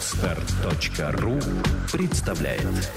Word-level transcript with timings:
Отстар.ру 0.00 1.38
представляет 1.92 2.90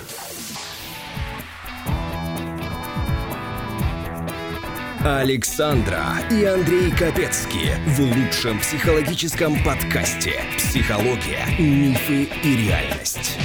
Александра 5.04 6.02
и 6.32 6.46
Андрей 6.46 6.92
Капецки 6.92 7.72
в 7.88 8.00
лучшем 8.00 8.58
психологическом 8.60 9.62
подкасте 9.66 10.36
«Психология, 10.56 11.46
мифы 11.60 12.30
и 12.42 12.68
реальность». 12.68 13.38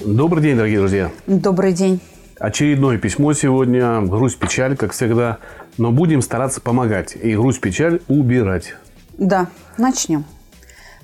Добрый 0.00 0.42
день, 0.42 0.56
дорогие 0.56 0.78
друзья. 0.78 1.10
Добрый 1.26 1.74
день. 1.74 2.00
Очередное 2.38 2.96
письмо 2.96 3.34
сегодня. 3.34 4.00
Грусть, 4.00 4.38
печаль, 4.38 4.74
как 4.74 4.92
всегда. 4.92 5.36
Но 5.76 5.92
будем 5.92 6.22
стараться 6.22 6.62
помогать 6.62 7.14
и 7.14 7.36
грусть, 7.36 7.60
печаль 7.60 8.00
убирать. 8.08 8.74
Да, 9.18 9.48
начнем. 9.76 10.24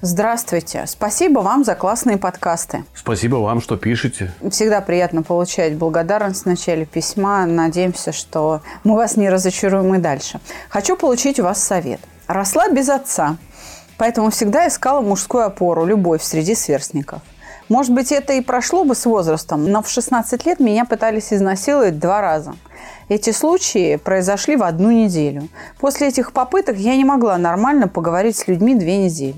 Здравствуйте. 0.03 0.85
Спасибо 0.87 1.39
вам 1.39 1.65
за 1.65 1.75
классные 1.75 2.19
подкасты. 2.19 2.85
Спасибо 2.95 3.37
вам, 3.37 3.63
что 3.63 3.79
пишете. 3.79 4.31
Всегда 4.51 4.83
приятно 4.83 5.23
получать 5.23 5.77
благодарность 5.77 6.43
в 6.43 6.47
начале 6.47 6.85
письма. 6.85 7.47
Надеемся, 7.47 8.13
что 8.13 8.61
мы 8.85 8.95
вас 8.95 9.17
не 9.17 9.31
разочаруем 9.31 9.95
и 9.95 9.99
дальше. 9.99 10.39
Хочу 10.69 10.97
получить 10.97 11.41
у 11.41 11.45
вас 11.45 11.65
совет. 11.65 12.01
Росла 12.27 12.69
без 12.69 12.91
отца, 12.91 13.39
поэтому 13.97 14.31
всегда 14.31 14.69
искала 14.69 15.01
мужскую 15.01 15.47
опору, 15.47 15.87
любовь 15.87 16.23
среди 16.23 16.55
сверстников. 16.55 17.23
Может 17.71 17.95
быть, 17.95 18.13
это 18.13 18.35
и 18.35 18.43
прошло 18.43 18.85
бы 18.85 18.95
с 18.95 19.07
возрастом, 19.07 19.65
но 19.71 19.83
в 19.83 19.89
16 19.89 20.45
лет 20.45 20.61
меня 20.61 20.85
пытались 20.85 21.33
изнасиловать 21.33 21.99
два 21.99 22.21
раза. 22.21 22.55
Эти 23.09 23.31
случаи 23.31 23.97
произошли 23.97 24.57
в 24.57 24.63
одну 24.63 24.91
неделю. 24.91 25.49
После 25.81 26.09
этих 26.09 26.33
попыток 26.33 26.77
я 26.77 26.97
не 26.97 27.05
могла 27.05 27.39
нормально 27.39 27.89
поговорить 27.89 28.37
с 28.37 28.47
людьми 28.47 28.75
две 28.75 28.99
недели. 28.99 29.37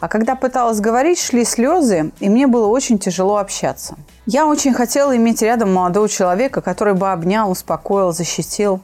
А 0.00 0.08
когда 0.08 0.34
пыталась 0.34 0.80
говорить, 0.80 1.20
шли 1.20 1.44
слезы, 1.44 2.10
и 2.20 2.30
мне 2.30 2.46
было 2.46 2.66
очень 2.66 2.98
тяжело 2.98 3.36
общаться. 3.36 3.96
Я 4.24 4.46
очень 4.46 4.72
хотела 4.72 5.14
иметь 5.16 5.42
рядом 5.42 5.74
молодого 5.74 6.08
человека, 6.08 6.62
который 6.62 6.94
бы 6.94 7.12
обнял, 7.12 7.50
успокоил, 7.50 8.12
защитил, 8.12 8.80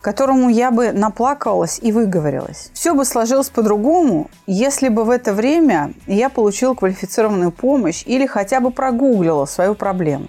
которому 0.00 0.48
я 0.48 0.70
бы 0.70 0.92
наплакалась 0.92 1.78
и 1.82 1.92
выговорилась. 1.92 2.70
Все 2.72 2.94
бы 2.94 3.04
сложилось 3.04 3.50
по-другому, 3.50 4.30
если 4.46 4.88
бы 4.88 5.04
в 5.04 5.10
это 5.10 5.34
время 5.34 5.92
я 6.06 6.30
получила 6.30 6.74
квалифицированную 6.74 7.52
помощь 7.52 8.02
или 8.06 8.26
хотя 8.26 8.60
бы 8.60 8.70
прогуглила 8.70 9.44
свою 9.44 9.74
проблему. 9.74 10.28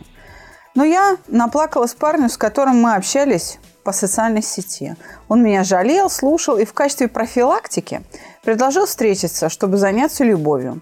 Но 0.75 0.83
я 0.83 1.17
наплакалась 1.27 1.93
парню, 1.93 2.29
с 2.29 2.37
которым 2.37 2.81
мы 2.81 2.95
общались 2.95 3.59
по 3.85 3.93
социальной 3.93 4.41
сети. 4.41 4.95
Он 5.29 5.41
меня 5.41 5.63
жалел, 5.63 6.09
слушал 6.09 6.57
и 6.57 6.65
в 6.65 6.73
качестве 6.73 7.07
профилактики 7.07 8.01
предложил 8.45 8.85
встретиться, 8.85 9.49
чтобы 9.49 9.77
заняться 9.77 10.23
любовью, 10.23 10.81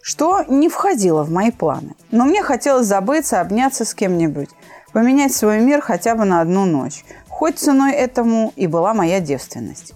что 0.00 0.42
не 0.48 0.68
входило 0.68 1.22
в 1.22 1.30
мои 1.30 1.50
планы. 1.50 1.94
Но 2.10 2.24
мне 2.24 2.42
хотелось 2.42 2.86
забыться, 2.86 3.40
обняться 3.40 3.84
с 3.84 3.94
кем-нибудь, 3.94 4.48
поменять 4.92 5.34
свой 5.34 5.60
мир 5.60 5.82
хотя 5.82 6.14
бы 6.14 6.24
на 6.24 6.40
одну 6.40 6.64
ночь. 6.64 7.04
Хоть 7.28 7.58
ценой 7.58 7.92
этому 7.92 8.52
и 8.56 8.66
была 8.66 8.94
моя 8.94 9.20
девственность. 9.20 9.92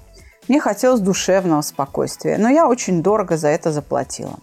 Мне 0.46 0.60
хотелось 0.60 1.00
душевного 1.00 1.62
спокойствия, 1.62 2.36
но 2.36 2.48
я 2.48 2.68
очень 2.68 3.02
дорого 3.02 3.36
за 3.36 3.48
это 3.48 3.72
заплатила. 3.72 4.38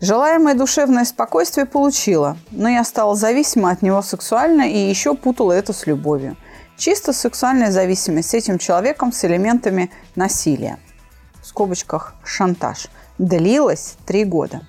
Желаемое 0.00 0.54
душевное 0.54 1.04
спокойствие 1.04 1.66
получила, 1.66 2.36
но 2.50 2.68
я 2.68 2.84
стала 2.84 3.14
зависима 3.14 3.70
от 3.70 3.82
него 3.82 4.00
сексуально 4.00 4.62
и 4.62 4.78
еще 4.78 5.14
путала 5.14 5.52
это 5.52 5.72
с 5.72 5.86
любовью. 5.86 6.36
Чисто 6.76 7.12
сексуальная 7.12 7.70
зависимость 7.70 8.30
с 8.30 8.34
этим 8.34 8.58
человеком 8.58 9.12
с 9.12 9.24
элементами 9.24 9.90
насилия 10.16 10.78
в 11.44 11.46
скобочках 11.46 12.14
шантаж, 12.24 12.88
длилась 13.18 13.96
три 14.06 14.24
года. 14.24 14.62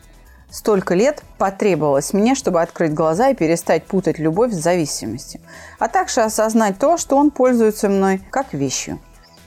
Столько 0.52 0.94
лет 0.94 1.24
потребовалось 1.38 2.12
мне, 2.12 2.36
чтобы 2.36 2.62
открыть 2.62 2.94
глаза 2.94 3.30
и 3.30 3.34
перестать 3.34 3.86
путать 3.86 4.20
любовь 4.20 4.52
с 4.52 4.62
зависимостью, 4.62 5.40
а 5.80 5.88
также 5.88 6.22
осознать 6.22 6.78
то, 6.78 6.98
что 6.98 7.16
он 7.18 7.32
пользуется 7.32 7.88
мной 7.88 8.22
как 8.30 8.54
вещью. 8.54 9.00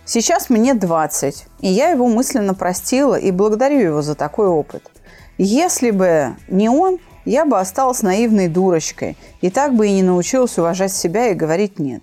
Сейчас 0.06 0.48
мне 0.48 0.72
20, 0.72 1.46
и 1.60 1.68
я 1.68 1.90
его 1.90 2.08
мысленно 2.08 2.54
простила 2.54 3.14
и 3.14 3.30
благодарю 3.30 3.78
его 3.78 4.02
за 4.02 4.14
такой 4.14 4.46
опыт. 4.46 4.90
Если 5.36 5.90
бы 5.90 6.34
не 6.48 6.70
он, 6.70 6.98
я 7.26 7.44
бы 7.44 7.60
осталась 7.60 8.02
наивной 8.02 8.48
дурочкой 8.48 9.18
и 9.42 9.50
так 9.50 9.74
бы 9.74 9.86
и 9.86 9.92
не 9.92 10.02
научилась 10.02 10.56
уважать 10.56 10.94
себя 10.94 11.28
и 11.28 11.34
говорить 11.34 11.78
«нет». 11.78 12.02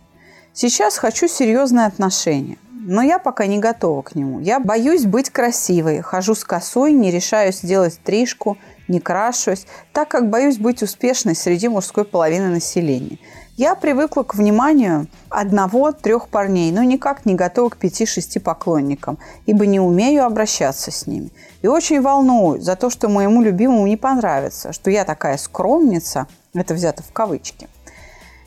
Сейчас 0.53 0.97
хочу 0.97 1.27
серьезные 1.27 1.88
отношения 1.88 2.57
но 2.85 3.01
я 3.01 3.18
пока 3.18 3.47
не 3.47 3.57
готова 3.57 4.03
к 4.03 4.16
нему. 4.16 4.40
Я 4.40 4.59
боюсь 4.59 5.06
быть 5.06 5.31
красивой, 5.31 6.01
хожу 6.01 6.35
с 6.35 6.44
косой, 6.44 6.94
не 6.94 7.09
решаюсь 7.09 7.59
сделать 7.62 7.96
стрижку, 7.96 8.57
не 8.88 9.00
крашусь, 9.00 9.66
так 9.91 10.07
как 10.07 10.29
боюсь 10.29 10.57
быть 10.57 10.84
успешной 10.84 11.35
среди 11.35 11.68
мужской 11.68 12.06
половины 12.06 12.50
населения. 12.50 13.18
Я 13.57 13.74
привыкла 13.74 14.24
к 14.24 14.35
вниманию 14.35 15.07
одного-трех 15.29 16.28
парней, 16.28 16.72
но 16.72 16.84
никак 16.84 17.25
не 17.25 17.34
готова 17.34 17.69
к 17.69 17.78
пяти-шести 17.78 18.38
поклонникам, 18.38 19.18
ибо 19.45 19.66
не 19.66 19.79
умею 19.79 20.25
обращаться 20.25 20.91
с 20.91 21.07
ними. 21.07 21.29
И 21.62 21.68
очень 21.68 22.01
волнуюсь 22.01 22.63
за 22.63 22.75
то, 22.75 22.90
что 22.90 23.09
моему 23.09 23.41
любимому 23.41 23.88
не 23.88 23.97
понравится, 23.97 24.74
что 24.74 24.91
я 24.91 25.06
такая 25.06 25.38
скромница, 25.38 26.28
это 26.53 26.74
взято 26.74 27.01
в 27.01 27.12
кавычки, 27.13 27.68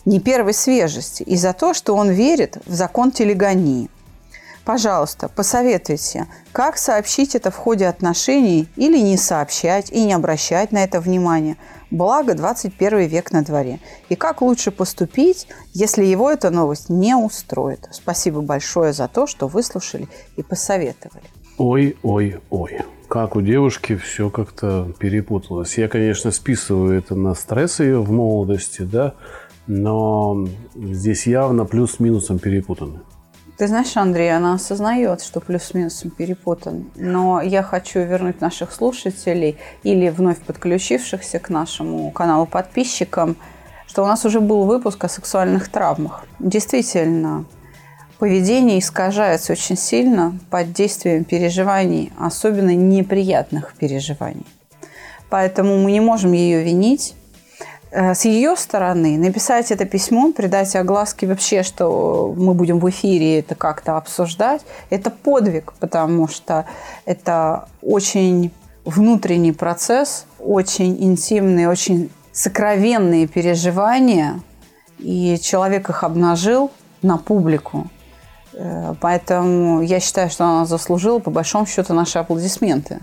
не 0.04 0.21
первой 0.21 0.54
свежести, 0.54 1.22
и 1.25 1.37
за 1.37 1.54
то, 1.54 1.75
что 1.75 1.97
он 1.97 2.10
верит 2.10 2.59
в 2.66 2.75
закон 2.75 3.10
телегонии– 3.10 3.91
Пожалуйста, 4.68 5.30
посоветуйте, 5.34 6.26
как 6.52 6.76
сообщить 6.76 7.34
это 7.34 7.50
в 7.50 7.56
ходе 7.56 7.86
отношений 7.86 8.68
или 8.76 8.98
не 8.98 9.16
сообщать 9.16 9.90
и 9.90 10.04
не 10.04 10.12
обращать 10.12 10.72
на 10.72 10.84
это 10.84 11.00
внимания. 11.00 11.56
Благо 11.90 12.34
21 12.34 13.06
век 13.06 13.32
на 13.32 13.42
дворе. 13.42 13.80
И 14.10 14.14
как 14.14 14.42
лучше 14.42 14.70
поступить, 14.70 15.48
если 15.72 16.04
его 16.04 16.30
эта 16.30 16.50
новость 16.50 16.90
не 16.90 17.14
устроит. 17.14 17.88
Спасибо 17.92 18.42
большое 18.42 18.92
за 18.92 19.08
то, 19.08 19.26
что 19.26 19.48
выслушали 19.48 20.06
и 20.36 20.42
посоветовали. 20.42 21.24
Ой, 21.56 21.96
ой, 22.02 22.38
ой. 22.50 22.82
Как 23.08 23.36
у 23.36 23.40
девушки 23.40 23.96
все 23.96 24.28
как-то 24.28 24.92
перепуталось. 24.98 25.78
Я, 25.78 25.88
конечно, 25.88 26.30
списываю 26.30 26.98
это 26.98 27.14
на 27.14 27.34
стресс 27.34 27.80
ее 27.80 28.02
в 28.02 28.10
молодости, 28.10 28.82
да, 28.82 29.14
но 29.66 30.46
здесь 30.76 31.26
явно 31.26 31.64
плюс 31.64 32.00
минусом 32.00 32.38
перепутаны. 32.38 33.00
Ты 33.58 33.66
знаешь, 33.66 33.96
Андрей, 33.96 34.36
она 34.36 34.54
осознает, 34.54 35.20
что 35.20 35.41
плюс-минус 35.41 36.04
перепутан. 36.16 36.92
Но 36.94 37.41
я 37.42 37.64
хочу 37.64 37.98
вернуть 37.98 38.41
наших 38.41 38.72
слушателей 38.72 39.58
или 39.82 40.10
вновь 40.10 40.38
подключившихся 40.38 41.41
к 41.41 41.48
нашему 41.48 42.08
каналу 42.12 42.47
подписчикам, 42.47 43.36
что 43.88 44.04
у 44.04 44.06
нас 44.06 44.24
уже 44.24 44.38
был 44.38 44.62
выпуск 44.62 45.02
о 45.02 45.08
сексуальных 45.08 45.70
травмах. 45.70 46.24
Действительно, 46.38 47.47
поведение 48.20 48.78
искажается 48.78 49.54
очень 49.54 49.76
сильно 49.76 50.38
под 50.50 50.72
действием 50.72 51.24
переживаний, 51.24 52.12
особенно 52.16 52.76
неприятных 52.76 53.74
переживаний. 53.74 54.47
Поэтому 55.30 55.78
мы 55.78 55.91
не 55.91 56.00
можем 56.00 56.30
ее 56.30 56.62
винить, 56.62 57.16
с 57.91 58.25
ее 58.25 58.56
стороны 58.56 59.16
написать 59.16 59.71
это 59.71 59.84
письмо, 59.84 60.32
придать 60.32 60.76
огласке 60.76 61.26
вообще, 61.26 61.62
что 61.62 62.34
мы 62.37 62.54
будем 62.54 62.78
в 62.81 62.88
эфире 62.91 63.41
это 63.41 63.54
как-то 63.54 63.97
обсуждать, 63.97 64.62
это 64.91 65.10
подвиг, 65.10 65.72
потому 65.81 66.28
что 66.28 66.66
это 67.06 67.69
очень 67.82 68.53
внутренний 68.84 69.53
процесс, 69.53 70.27
очень 70.38 71.03
интимные, 71.03 71.69
очень 71.69 72.10
сокровенные 72.32 73.27
переживания, 73.27 74.41
и 74.98 75.38
человек 75.43 75.91
их 75.91 76.04
обнажил 76.04 76.71
на 77.03 77.19
публику. 77.19 77.88
Э, 78.54 78.94
поэтому 79.00 79.82
я 79.82 80.00
считаю, 80.00 80.31
что 80.31 80.44
она 80.44 80.66
заслужила, 80.66 81.19
по 81.19 81.31
большому 81.31 81.66
счету, 81.66 81.94
наши 81.94 82.19
аплодисменты. 82.19 83.01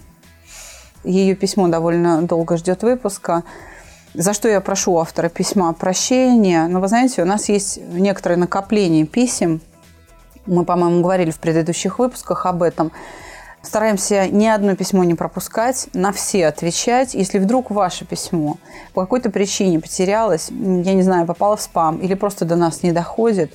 Ее 1.03 1.35
письмо 1.35 1.67
довольно 1.67 2.21
долго 2.23 2.57
ждет 2.57 2.81
выпуска 2.81 3.43
за 4.17 4.33
что 4.33 4.47
я 4.47 4.61
прошу 4.61 4.97
автора 4.97 5.29
письма 5.29 5.71
прощения. 5.73 6.67
Но 6.67 6.79
вы 6.79 6.87
знаете, 6.87 7.21
у 7.21 7.25
нас 7.25 7.49
есть 7.49 7.79
некоторое 7.91 8.35
накопление 8.35 9.05
писем. 9.05 9.61
Мы, 10.45 10.63
по-моему, 10.63 11.01
говорили 11.01 11.31
в 11.31 11.39
предыдущих 11.39 11.99
выпусках 11.99 12.45
об 12.45 12.63
этом. 12.63 12.91
Стараемся 13.61 14.27
ни 14.27 14.45
одно 14.45 14.75
письмо 14.75 15.03
не 15.03 15.15
пропускать, 15.15 15.87
на 15.93 16.11
все 16.11 16.45
отвечать. 16.45 17.15
Если 17.15 17.39
вдруг 17.39 17.71
ваше 17.71 18.05
письмо 18.05 18.57
по 18.93 19.01
какой-то 19.01 19.31
причине 19.31 19.79
потерялось, 19.79 20.49
я 20.49 20.93
не 20.93 21.01
знаю, 21.01 21.25
попало 21.25 21.57
в 21.57 21.61
спам 21.61 21.97
или 21.97 22.13
просто 22.13 22.45
до 22.45 22.55
нас 22.55 22.83
не 22.83 22.91
доходит, 22.91 23.51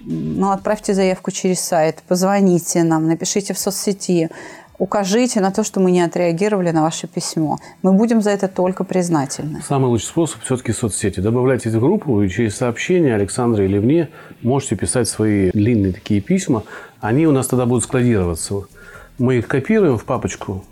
ну, 0.00 0.50
отправьте 0.50 0.94
заявку 0.94 1.30
через 1.30 1.60
сайт, 1.60 2.02
позвоните 2.08 2.82
нам, 2.82 3.06
напишите 3.06 3.54
в 3.54 3.58
соцсети, 3.58 4.30
укажите 4.78 5.40
на 5.40 5.50
то, 5.50 5.62
что 5.64 5.80
мы 5.80 5.90
не 5.92 6.00
отреагировали 6.00 6.70
на 6.70 6.82
ваше 6.82 7.06
письмо. 7.06 7.58
Мы 7.82 7.92
будем 7.92 8.20
за 8.22 8.30
это 8.30 8.48
только 8.48 8.84
признательны. 8.84 9.60
Самый 9.66 9.86
лучший 9.86 10.06
способ 10.06 10.42
все-таки 10.42 10.72
соцсети. 10.72 11.20
Добавляйте 11.20 11.70
в 11.70 11.78
группу 11.80 12.22
и 12.22 12.28
через 12.28 12.56
сообщение 12.56 13.14
Александра 13.14 13.64
или 13.64 13.78
мне 13.78 14.08
можете 14.42 14.76
писать 14.76 15.08
свои 15.08 15.50
длинные 15.52 15.92
такие 15.92 16.20
письма. 16.20 16.64
Они 17.00 17.26
у 17.26 17.32
нас 17.32 17.46
тогда 17.46 17.66
будут 17.66 17.84
складироваться. 17.84 18.62
Мы 19.18 19.36
их 19.36 19.46
копируем 19.46 19.98
в 19.98 20.04
папочку, 20.04 20.64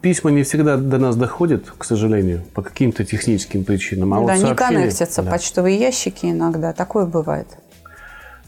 письма 0.00 0.30
не 0.30 0.44
всегда 0.44 0.76
до 0.76 0.98
нас 0.98 1.16
доходят, 1.16 1.72
к 1.76 1.84
сожалению, 1.84 2.42
по 2.54 2.62
каким-то 2.62 3.04
техническим 3.04 3.64
причинам. 3.64 4.14
А 4.14 4.16
да, 4.16 4.22
вот 4.22 4.32
не 4.32 4.38
сообщения- 4.40 4.56
коннектятся 4.56 5.22
Да. 5.22 5.30
почтовые 5.30 5.78
ящики 5.78 6.26
иногда. 6.26 6.72
Такое 6.72 7.06
бывает. 7.06 7.48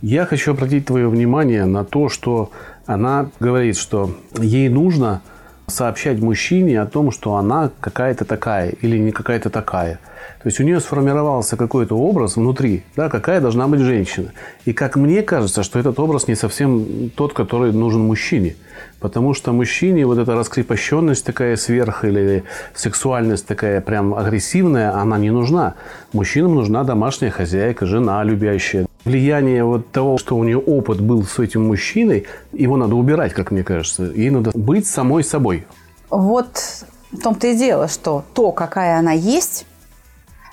Я 0.02 0.26
хочу 0.26 0.52
обратить 0.52 0.86
твое 0.86 1.08
внимание 1.08 1.64
на 1.64 1.84
то, 1.84 2.08
что 2.08 2.50
она 2.86 3.30
говорит, 3.40 3.76
что 3.76 4.10
ей 4.38 4.68
нужно 4.68 5.22
сообщать 5.66 6.20
мужчине 6.20 6.80
о 6.80 6.86
том, 6.86 7.10
что 7.10 7.36
она 7.36 7.70
какая-то 7.80 8.24
такая 8.24 8.70
или 8.70 8.98
не 8.98 9.12
какая-то 9.12 9.50
такая. 9.50 9.98
То 10.42 10.48
есть 10.48 10.60
у 10.60 10.62
нее 10.62 10.78
сформировался 10.78 11.56
какой-то 11.56 11.96
образ 11.96 12.36
внутри, 12.36 12.82
да, 12.96 13.08
какая 13.08 13.40
должна 13.40 13.66
быть 13.66 13.80
женщина. 13.80 14.32
И 14.66 14.74
как 14.74 14.96
мне 14.96 15.22
кажется, 15.22 15.62
что 15.62 15.78
этот 15.78 15.98
образ 15.98 16.28
не 16.28 16.34
совсем 16.34 17.10
тот, 17.16 17.32
который 17.32 17.72
нужен 17.72 18.02
мужчине. 18.02 18.56
Потому 19.00 19.32
что 19.32 19.52
мужчине 19.52 20.04
вот 20.04 20.18
эта 20.18 20.34
раскрепощенность 20.34 21.24
такая 21.24 21.56
сверх 21.56 22.04
или 22.04 22.44
сексуальность 22.74 23.46
такая 23.46 23.80
прям 23.80 24.14
агрессивная, 24.14 24.94
она 24.94 25.16
не 25.16 25.30
нужна. 25.30 25.74
Мужчинам 26.12 26.56
нужна 26.56 26.84
домашняя 26.84 27.30
хозяйка, 27.30 27.86
жена 27.86 28.22
любящая. 28.22 28.86
Влияние 29.04 29.64
вот 29.64 29.90
того, 29.92 30.16
что 30.16 30.36
у 30.36 30.44
нее 30.44 30.58
опыт 30.58 31.00
был 31.00 31.24
с 31.24 31.38
этим 31.38 31.66
мужчиной, 31.66 32.24
его 32.52 32.76
надо 32.76 32.94
убирать, 32.94 33.34
как 33.34 33.50
мне 33.50 33.62
кажется. 33.62 34.04
Ей 34.04 34.30
надо 34.30 34.50
быть 34.54 34.86
самой 34.86 35.22
собой. 35.22 35.66
Вот 36.08 36.84
в 37.12 37.20
том-то 37.20 37.48
и 37.48 37.56
дело, 37.56 37.88
что 37.88 38.24
то, 38.34 38.50
какая 38.52 38.98
она 38.98 39.12
есть, 39.12 39.66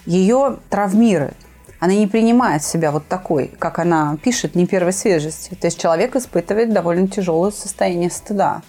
ее 0.05 0.57
травмирует. 0.69 1.35
Она 1.79 1.93
не 1.93 2.05
принимает 2.05 2.63
себя 2.63 2.91
вот 2.91 3.07
такой, 3.07 3.47
как 3.57 3.79
она 3.79 4.15
пишет, 4.23 4.53
не 4.53 4.67
первой 4.67 4.93
свежести. 4.93 5.55
То 5.55 5.65
есть 5.65 5.81
человек 5.81 6.15
испытывает 6.15 6.71
довольно 6.71 7.07
тяжелое 7.07 7.49
состояние 7.49 8.11
стыда 8.11 8.61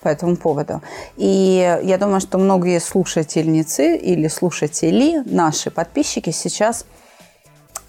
по 0.00 0.08
этому 0.08 0.36
поводу. 0.36 0.80
И 1.16 1.80
я 1.82 1.98
думаю, 1.98 2.20
что 2.20 2.38
многие 2.38 2.78
слушательницы 2.78 3.96
или 3.96 4.28
слушатели, 4.28 5.20
наши 5.24 5.72
подписчики 5.72 6.30
сейчас 6.30 6.86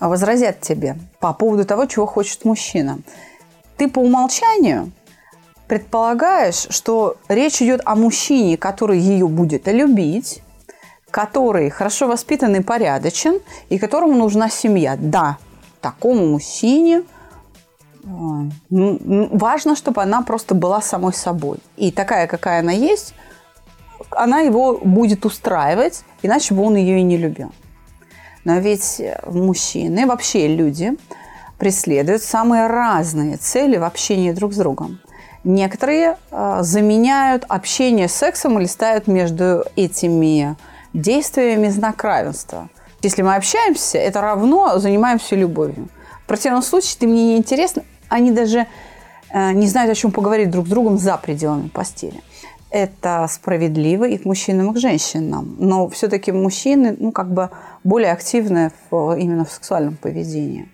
возразят 0.09 0.61
тебе 0.61 0.97
по 1.19 1.33
поводу 1.33 1.65
того, 1.65 1.85
чего 1.85 2.05
хочет 2.05 2.43
мужчина. 2.45 2.99
Ты 3.77 3.87
по 3.87 3.99
умолчанию 3.99 4.91
предполагаешь, 5.67 6.67
что 6.69 7.15
речь 7.29 7.61
идет 7.61 7.81
о 7.85 7.95
мужчине, 7.95 8.57
который 8.57 8.99
ее 8.99 9.27
будет 9.27 9.67
любить, 9.67 10.43
который 11.11 11.69
хорошо 11.69 12.07
воспитан 12.07 12.55
и 12.55 12.61
порядочен, 12.61 13.39
и 13.69 13.77
которому 13.77 14.15
нужна 14.15 14.49
семья. 14.49 14.97
Да, 14.99 15.37
такому 15.81 16.25
мужчине 16.27 17.03
э, 18.03 18.07
важно, 18.69 19.75
чтобы 19.75 20.01
она 20.01 20.21
просто 20.23 20.55
была 20.55 20.81
самой 20.81 21.13
собой. 21.13 21.59
И 21.77 21.91
такая, 21.91 22.27
какая 22.27 22.59
она 22.59 22.71
есть, 22.71 23.13
она 24.09 24.39
его 24.39 24.77
будет 24.77 25.25
устраивать, 25.25 26.03
иначе 26.21 26.53
бы 26.53 26.63
он 26.63 26.75
ее 26.75 26.99
и 26.99 27.03
не 27.03 27.17
любил. 27.17 27.51
Но 28.43 28.57
ведь 28.57 29.01
мужчины, 29.25 30.05
вообще 30.07 30.47
люди, 30.47 30.93
преследуют 31.57 32.23
самые 32.23 32.67
разные 32.67 33.37
цели 33.37 33.77
в 33.77 33.83
общении 33.83 34.31
друг 34.31 34.53
с 34.53 34.57
другом. 34.57 34.99
Некоторые 35.43 36.17
э, 36.31 36.59
заменяют 36.61 37.45
общение 37.47 38.07
сексом 38.07 38.59
или 38.59 38.65
ставят 38.65 39.07
между 39.07 39.63
этими 39.75 40.55
действиями 40.93 41.69
знак 41.69 42.03
равенства. 42.03 42.69
Если 43.01 43.21
мы 43.21 43.35
общаемся, 43.35 43.97
это 43.97 44.21
равно 44.21 44.77
занимаемся 44.77 45.35
любовью. 45.35 45.89
В 46.23 46.27
противном 46.27 46.61
случае 46.61 46.97
ты 46.99 47.07
мне 47.07 47.33
не 47.33 47.37
интересно, 47.37 47.83
они 48.09 48.31
даже 48.31 48.67
э, 49.31 49.51
не 49.53 49.67
знают, 49.67 49.91
о 49.91 49.95
чем 49.95 50.11
поговорить 50.11 50.49
друг 50.49 50.67
с 50.67 50.69
другом 50.69 50.97
за 50.97 51.17
пределами 51.17 51.67
постели. 51.67 52.21
Это 52.71 53.27
справедливо 53.29 54.05
и 54.05 54.17
к 54.17 54.25
мужчинам, 54.25 54.71
и 54.71 54.73
к 54.73 54.79
женщинам. 54.79 55.55
Но 55.59 55.89
все-таки 55.89 56.31
мужчины, 56.31 56.95
ну, 56.97 57.11
как 57.11 57.31
бы 57.33 57.49
более 57.83 58.13
активны 58.13 58.71
в, 58.89 59.13
именно 59.17 59.43
в 59.43 59.51
сексуальном 59.51 59.97
поведении. 59.97 60.69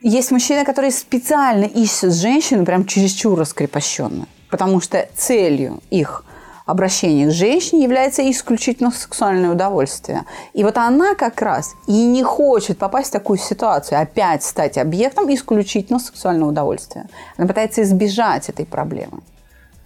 Есть 0.00 0.30
мужчины, 0.30 0.64
которые 0.64 0.92
специально 0.92 1.64
ищут 1.64 2.14
женщину 2.14 2.64
прям 2.64 2.86
чересчур 2.86 3.36
раскрепощенную, 3.36 4.26
потому 4.48 4.80
что 4.80 5.08
целью 5.16 5.80
их 5.90 6.24
обращения 6.68 7.26
к 7.26 7.32
женщине 7.32 7.82
является 7.82 8.30
исключительно 8.30 8.92
сексуальное 8.92 9.50
удовольствие. 9.50 10.24
И 10.52 10.62
вот 10.62 10.76
она 10.76 11.16
как 11.16 11.42
раз 11.42 11.74
и 11.88 12.04
не 12.04 12.22
хочет 12.22 12.78
попасть 12.78 13.08
в 13.08 13.12
такую 13.12 13.38
ситуацию, 13.38 14.00
опять 14.00 14.44
стать 14.44 14.78
объектом 14.78 15.34
исключительно 15.34 15.98
сексуального 15.98 16.50
удовольствия. 16.50 17.08
Она 17.36 17.48
пытается 17.48 17.82
избежать 17.82 18.48
этой 18.50 18.66
проблемы. 18.66 19.22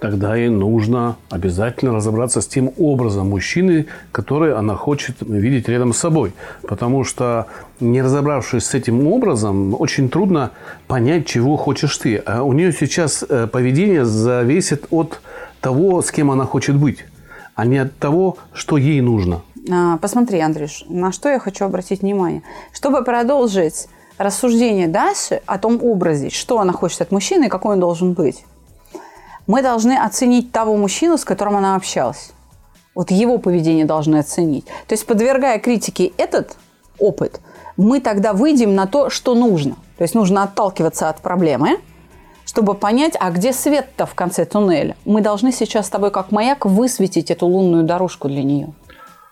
Тогда 0.03 0.35
ей 0.35 0.49
нужно 0.49 1.15
обязательно 1.31 1.95
разобраться 1.95 2.41
с 2.41 2.47
тем 2.49 2.73
образом 2.77 3.31
мужчины, 3.31 3.87
который 4.11 4.53
она 4.53 4.75
хочет 4.75 5.19
видеть 5.21 5.69
рядом 5.69 5.93
с 5.93 5.99
собой. 5.99 6.33
Потому 6.67 7.05
что, 7.05 7.47
не 7.79 8.03
разобравшись 8.03 8.65
с 8.65 8.75
этим 8.75 9.07
образом, 9.07 9.81
очень 9.81 10.09
трудно 10.09 10.51
понять, 10.89 11.27
чего 11.27 11.57
хочешь 11.57 11.97
ты. 11.99 12.17
А 12.17 12.43
у 12.43 12.53
нее 12.53 12.73
сейчас 12.73 13.23
э, 13.29 13.47
поведение 13.47 14.05
зависит 14.05 14.87
от 14.91 15.21
того, 15.61 16.03
с 16.03 16.11
кем 16.11 16.33
она 16.33 16.47
хочет 16.47 16.77
быть, 16.77 17.05
а 17.55 17.65
не 17.65 17.79
от 17.79 17.97
того, 17.97 18.39
что 18.53 18.79
ей 18.79 19.01
нужно. 19.01 19.43
А, 19.71 19.99
Посмотри, 19.99 20.41
Андрюш, 20.41 20.85
на 20.89 21.13
что 21.13 21.29
я 21.29 21.39
хочу 21.39 21.65
обратить 21.65 22.03
внимание. 22.03 22.43
Чтобы 22.73 23.05
продолжить 23.05 23.87
рассуждение 24.19 24.89
Даши 24.89 25.43
о 25.47 25.59
том 25.59 25.79
образе, 25.81 26.31
что 26.31 26.59
она 26.59 26.73
хочет 26.73 27.03
от 27.03 27.13
мужчины 27.13 27.45
и 27.45 27.49
какой 27.49 27.75
он 27.75 27.81
должен 27.81 28.15
быть, 28.15 28.45
мы 29.47 29.63
должны 29.63 29.93
оценить 29.93 30.53
того 30.53 30.77
мужчину, 30.77 31.19
с 31.19 31.25
которым 31.25 31.57
она 31.57 31.77
общалась. 31.77 32.33
Вот 32.95 33.11
его 33.11 33.39
поведение 33.39 33.85
должны 33.85 34.17
оценить. 34.17 34.67
То 34.87 34.93
есть, 34.93 35.07
подвергая 35.07 35.59
критике 35.59 36.13
этот 36.17 36.57
опыт, 36.99 37.41
мы 37.77 38.01
тогда 38.01 38.33
выйдем 38.35 38.75
на 38.75 38.87
то, 38.87 39.09
что 39.09 39.35
нужно. 39.35 39.77
То 39.97 40.05
есть, 40.05 40.15
нужно 40.15 40.43
отталкиваться 40.43 41.09
от 41.09 41.21
проблемы, 41.21 41.79
чтобы 42.45 42.75
понять, 42.75 43.15
а 43.19 43.31
где 43.31 43.53
свет-то 43.53 44.05
в 44.05 44.15
конце 44.15 44.45
туннеля. 44.45 44.97
Мы 45.05 45.23
должны 45.23 45.53
сейчас 45.53 45.87
с 45.87 45.91
тобой, 45.91 46.11
как 46.11 46.33
маяк, 46.33 46.67
высветить 46.67 47.31
эту 47.31 47.47
лунную 47.47 47.85
дорожку 47.85 48.29
для 48.29 48.43
нее. 48.43 48.75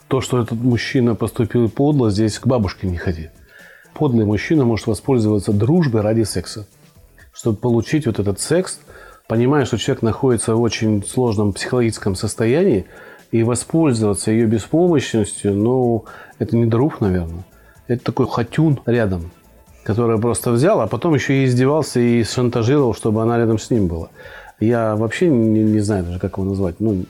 То, 0.09 0.21
что 0.21 0.41
этот 0.41 0.59
мужчина 0.59 1.15
поступил 1.15 1.69
подло, 1.69 2.11
здесь 2.11 2.39
к 2.39 2.47
бабушке 2.47 2.87
не 2.87 2.97
ходи. 2.97 3.29
Подлый 3.95 4.25
мужчина 4.25 4.65
может 4.65 4.87
воспользоваться 4.87 5.53
дружбой 5.53 6.01
ради 6.01 6.23
секса. 6.23 6.67
Чтобы 7.33 7.59
получить 7.59 8.07
вот 8.07 8.19
этот 8.19 8.41
секс, 8.41 8.81
понимая, 9.31 9.65
что 9.65 9.79
человек 9.79 10.03
находится 10.03 10.57
в 10.57 10.61
очень 10.61 11.05
сложном 11.07 11.53
психологическом 11.53 12.17
состоянии, 12.17 12.87
и 13.31 13.45
воспользоваться 13.45 14.33
ее 14.33 14.47
беспомощностью, 14.47 15.55
ну, 15.55 16.05
это 16.41 16.57
не 16.57 16.67
друг, 16.67 17.01
наверное. 17.01 17.45
Это 17.87 18.03
такой 18.03 18.27
хатюн 18.27 18.81
рядом, 18.87 19.31
который 19.85 20.19
просто 20.19 20.51
взял, 20.51 20.81
а 20.81 20.89
потом 20.89 21.15
еще 21.15 21.35
и 21.35 21.45
издевался 21.45 22.01
и 22.01 22.25
шантажировал, 22.25 22.93
чтобы 22.93 23.23
она 23.23 23.39
рядом 23.39 23.61
с 23.61 23.71
ним 23.71 23.87
была. 23.87 24.09
Я 24.59 24.97
вообще 24.97 25.29
не, 25.29 25.63
не 25.63 25.79
знаю 25.79 26.07
даже, 26.07 26.19
как 26.19 26.37
его 26.37 26.49
назвать. 26.49 26.81
Ну, 26.81 27.05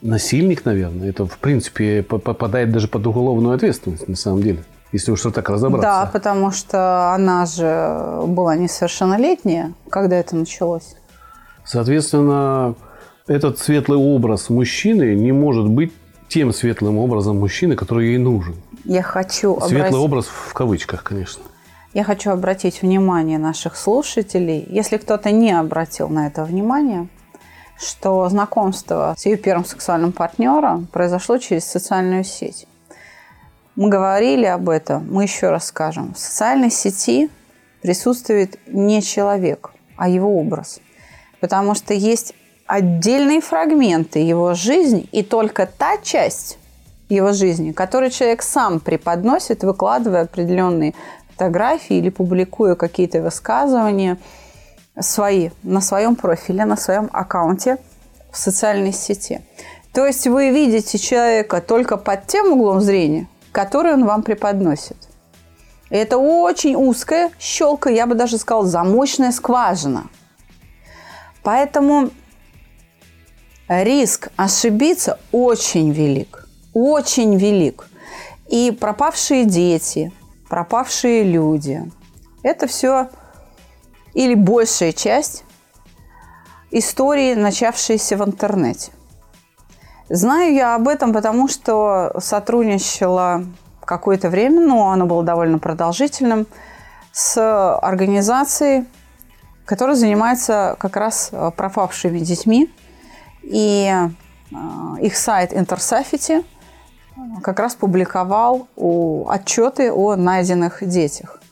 насильник, 0.00 0.64
наверное. 0.64 1.10
Это, 1.10 1.26
в 1.26 1.36
принципе, 1.36 2.02
по- 2.02 2.16
попадает 2.16 2.72
даже 2.72 2.88
под 2.88 3.06
уголовную 3.06 3.54
ответственность, 3.54 4.08
на 4.08 4.16
самом 4.16 4.42
деле. 4.42 4.64
Если 4.92 5.12
уж 5.12 5.20
так 5.20 5.50
разобраться. 5.50 5.86
Да, 5.86 6.10
потому 6.10 6.50
что 6.52 7.12
она 7.12 7.44
же 7.44 8.22
была 8.26 8.56
несовершеннолетняя, 8.56 9.74
когда 9.90 10.16
это 10.16 10.34
началось. 10.34 10.94
Соответственно, 11.68 12.76
этот 13.26 13.58
светлый 13.58 13.98
образ 13.98 14.48
мужчины 14.48 15.14
не 15.14 15.32
может 15.32 15.68
быть 15.68 15.92
тем 16.26 16.54
светлым 16.54 16.96
образом 16.96 17.38
мужчины, 17.38 17.76
который 17.76 18.08
ей 18.08 18.18
нужен. 18.18 18.56
Я 18.84 19.02
хочу, 19.02 19.60
Светлый 19.60 19.90
обрати- 19.90 20.04
образ 20.04 20.26
в 20.26 20.54
кавычках, 20.54 21.04
конечно. 21.04 21.42
Я 21.92 22.04
хочу 22.04 22.30
обратить 22.30 22.80
внимание 22.80 23.38
наших 23.38 23.76
слушателей, 23.76 24.66
если 24.70 24.96
кто-то 24.96 25.30
не 25.30 25.52
обратил 25.52 26.08
на 26.08 26.26
это 26.26 26.44
внимание, 26.44 27.08
что 27.78 28.26
знакомство 28.30 29.14
с 29.18 29.26
ее 29.26 29.36
первым 29.36 29.66
сексуальным 29.66 30.12
партнером 30.12 30.86
произошло 30.86 31.36
через 31.36 31.66
социальную 31.66 32.24
сеть. 32.24 32.66
Мы 33.76 33.90
говорили 33.90 34.46
об 34.46 34.70
этом, 34.70 35.06
мы 35.12 35.24
еще 35.24 35.50
раз 35.50 35.66
скажем. 35.66 36.14
В 36.14 36.18
социальной 36.18 36.70
сети 36.70 37.28
присутствует 37.82 38.58
не 38.66 39.02
человек, 39.02 39.70
а 39.98 40.08
его 40.08 40.34
образ. 40.40 40.80
Потому 41.40 41.74
что 41.74 41.94
есть 41.94 42.34
отдельные 42.66 43.40
фрагменты 43.40 44.18
его 44.18 44.54
жизни, 44.54 45.08
и 45.12 45.22
только 45.22 45.66
та 45.66 45.96
часть 45.98 46.58
его 47.08 47.32
жизни, 47.32 47.72
которую 47.72 48.10
человек 48.10 48.42
сам 48.42 48.80
преподносит, 48.80 49.64
выкладывая 49.64 50.22
определенные 50.22 50.94
фотографии 51.30 51.96
или 51.96 52.10
публикуя 52.10 52.74
какие-то 52.74 53.22
высказывания 53.22 54.18
свои 55.00 55.50
на 55.62 55.80
своем 55.80 56.16
профиле, 56.16 56.64
на 56.64 56.76
своем 56.76 57.08
аккаунте 57.12 57.78
в 58.30 58.36
социальной 58.36 58.92
сети. 58.92 59.40
То 59.94 60.06
есть 60.06 60.26
вы 60.26 60.50
видите 60.50 60.98
человека 60.98 61.60
только 61.60 61.96
под 61.96 62.26
тем 62.26 62.52
углом 62.52 62.80
зрения, 62.80 63.26
который 63.52 63.94
он 63.94 64.04
вам 64.04 64.22
преподносит. 64.22 64.96
И 65.90 65.96
это 65.96 66.18
очень 66.18 66.76
узкая 66.76 67.30
щелка, 67.38 67.88
я 67.88 68.06
бы 68.06 68.14
даже 68.14 68.36
сказала, 68.36 68.66
замочная 68.66 69.32
скважина. 69.32 70.04
Поэтому 71.48 72.10
риск 73.68 74.28
ошибиться 74.36 75.18
очень 75.32 75.92
велик. 75.92 76.46
Очень 76.74 77.38
велик. 77.38 77.88
И 78.48 78.70
пропавшие 78.70 79.46
дети, 79.46 80.12
пропавшие 80.50 81.22
люди– 81.22 81.90
это 82.42 82.66
все 82.66 83.08
или 84.12 84.34
большая 84.34 84.92
часть 84.92 85.44
истории, 86.70 87.32
начавшиеся 87.32 88.18
в 88.18 88.26
интернете. 88.26 88.92
Знаю 90.10 90.52
я 90.52 90.74
об 90.74 90.86
этом, 90.86 91.14
потому 91.14 91.48
что 91.48 92.12
сотрудничала 92.20 93.46
какое-то 93.86 94.28
время, 94.28 94.60
но 94.60 94.90
оно 94.90 95.06
было 95.06 95.22
довольно 95.22 95.58
продолжительным, 95.58 96.46
с 97.10 97.38
организацией, 97.78 98.84
которая 99.68 99.96
занимается 99.96 100.76
как 100.78 100.96
раз 100.96 101.28
э, 101.30 101.50
пропавшими 101.54 102.20
детьми. 102.20 102.70
И 103.42 103.92
э, 104.50 104.54
их 105.02 105.14
сайт 105.14 105.52
Intersafety 105.52 106.42
как 107.42 107.58
раз 107.58 107.74
публиковал 107.74 108.66
отчеты 109.28 109.92
о 109.92 110.16
найденных 110.16 110.88
детях. 110.88 111.42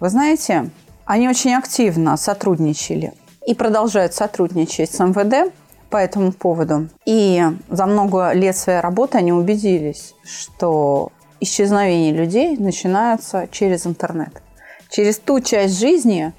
Вы 0.00 0.08
знаете, 0.08 0.70
они 1.04 1.28
очень 1.28 1.54
активно 1.54 2.16
сотрудничали 2.16 3.12
и 3.46 3.54
продолжают 3.54 4.14
сотрудничать 4.14 4.92
с 4.92 4.98
МВД 4.98 5.52
по 5.90 5.96
этому 5.96 6.32
поводу. 6.32 6.88
И 7.04 7.40
за 7.68 7.86
много 7.86 8.32
лет 8.32 8.56
своей 8.56 8.80
работы 8.80 9.18
они 9.18 9.32
убедились, 9.32 10.14
что 10.24 11.12
исчезновение 11.38 12.12
людей 12.12 12.56
начинается 12.56 13.46
через 13.52 13.86
интернет. 13.86 14.42
Через 14.90 15.18
ту 15.18 15.38
часть 15.40 15.78
жизни, 15.78 16.32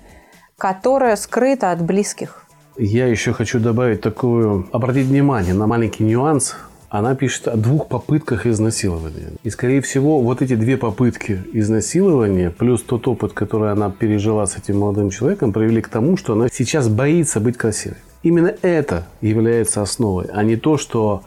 которая 0.62 1.16
скрыта 1.16 1.72
от 1.72 1.82
близких. 1.82 2.46
Я 2.78 3.08
еще 3.08 3.34
хочу 3.34 3.60
добавить 3.60 4.02
такую, 4.02 4.68
обратить 4.72 5.08
внимание 5.08 5.56
на 5.56 5.66
маленький 5.66 6.04
нюанс. 6.04 6.56
Она 6.88 7.16
пишет 7.16 7.48
о 7.48 7.58
двух 7.58 7.88
попытках 7.88 8.46
изнасилования. 8.46 9.32
И, 9.42 9.50
скорее 9.50 9.82
всего, 9.82 10.22
вот 10.22 10.44
эти 10.44 10.56
две 10.56 10.78
попытки 10.78 11.42
изнасилования, 11.54 12.52
плюс 12.52 12.84
тот 12.84 13.08
опыт, 13.08 13.34
который 13.34 13.72
она 13.72 13.90
пережила 13.90 14.46
с 14.46 14.56
этим 14.56 14.78
молодым 14.82 15.10
человеком, 15.10 15.52
привели 15.52 15.82
к 15.82 15.88
тому, 15.88 16.16
что 16.16 16.34
она 16.34 16.48
сейчас 16.54 16.90
боится 16.90 17.40
быть 17.40 17.58
красивой. 17.58 17.98
Именно 18.22 18.54
это 18.62 19.08
является 19.22 19.82
основой, 19.82 20.28
а 20.32 20.44
не 20.44 20.58
то, 20.58 20.78
что 20.78 21.24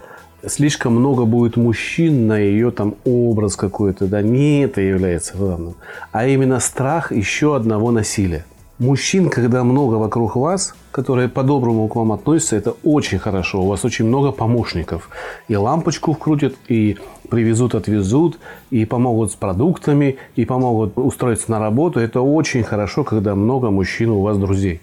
слишком 0.47 0.95
много 0.95 1.25
будет 1.25 1.57
мужчин 1.57 2.29
на 2.29 2.39
ее 2.39 2.71
там 2.71 2.95
образ 3.05 3.57
какой-то, 3.57 4.07
да, 4.07 4.23
не 4.23 4.63
это 4.63 4.81
является 4.81 5.37
главным, 5.37 5.75
а 6.13 6.25
именно 6.29 6.61
страх 6.61 7.11
еще 7.11 7.57
одного 7.57 7.91
насилия. 7.91 8.45
Мужчин, 8.81 9.31
когда 9.31 9.63
много 9.63 9.95
вокруг 9.95 10.35
вас, 10.35 10.75
которые 10.91 11.29
по-доброму 11.29 11.87
к 11.87 11.95
вам 11.95 12.11
относятся, 12.11 12.57
это 12.57 12.75
очень 12.83 13.21
хорошо. 13.21 13.63
У 13.63 13.69
вас 13.69 13.85
очень 13.85 14.05
много 14.05 14.33
помощников. 14.33 15.11
И 15.47 15.55
лампочку 15.55 16.13
вкрутят, 16.13 16.57
и 16.67 16.99
привезут, 17.31 17.77
отвезут, 17.77 18.41
и 18.71 18.85
помогут 18.85 19.31
с 19.31 19.37
продуктами, 19.37 20.17
и 20.35 20.45
помогут 20.45 20.99
устроиться 20.99 21.53
на 21.53 21.61
работу. 21.61 22.01
Это 22.01 22.21
очень 22.21 22.65
хорошо, 22.65 23.05
когда 23.05 23.37
много 23.37 23.71
мужчин 23.71 24.11
у 24.11 24.23
вас 24.23 24.39
друзей. 24.39 24.81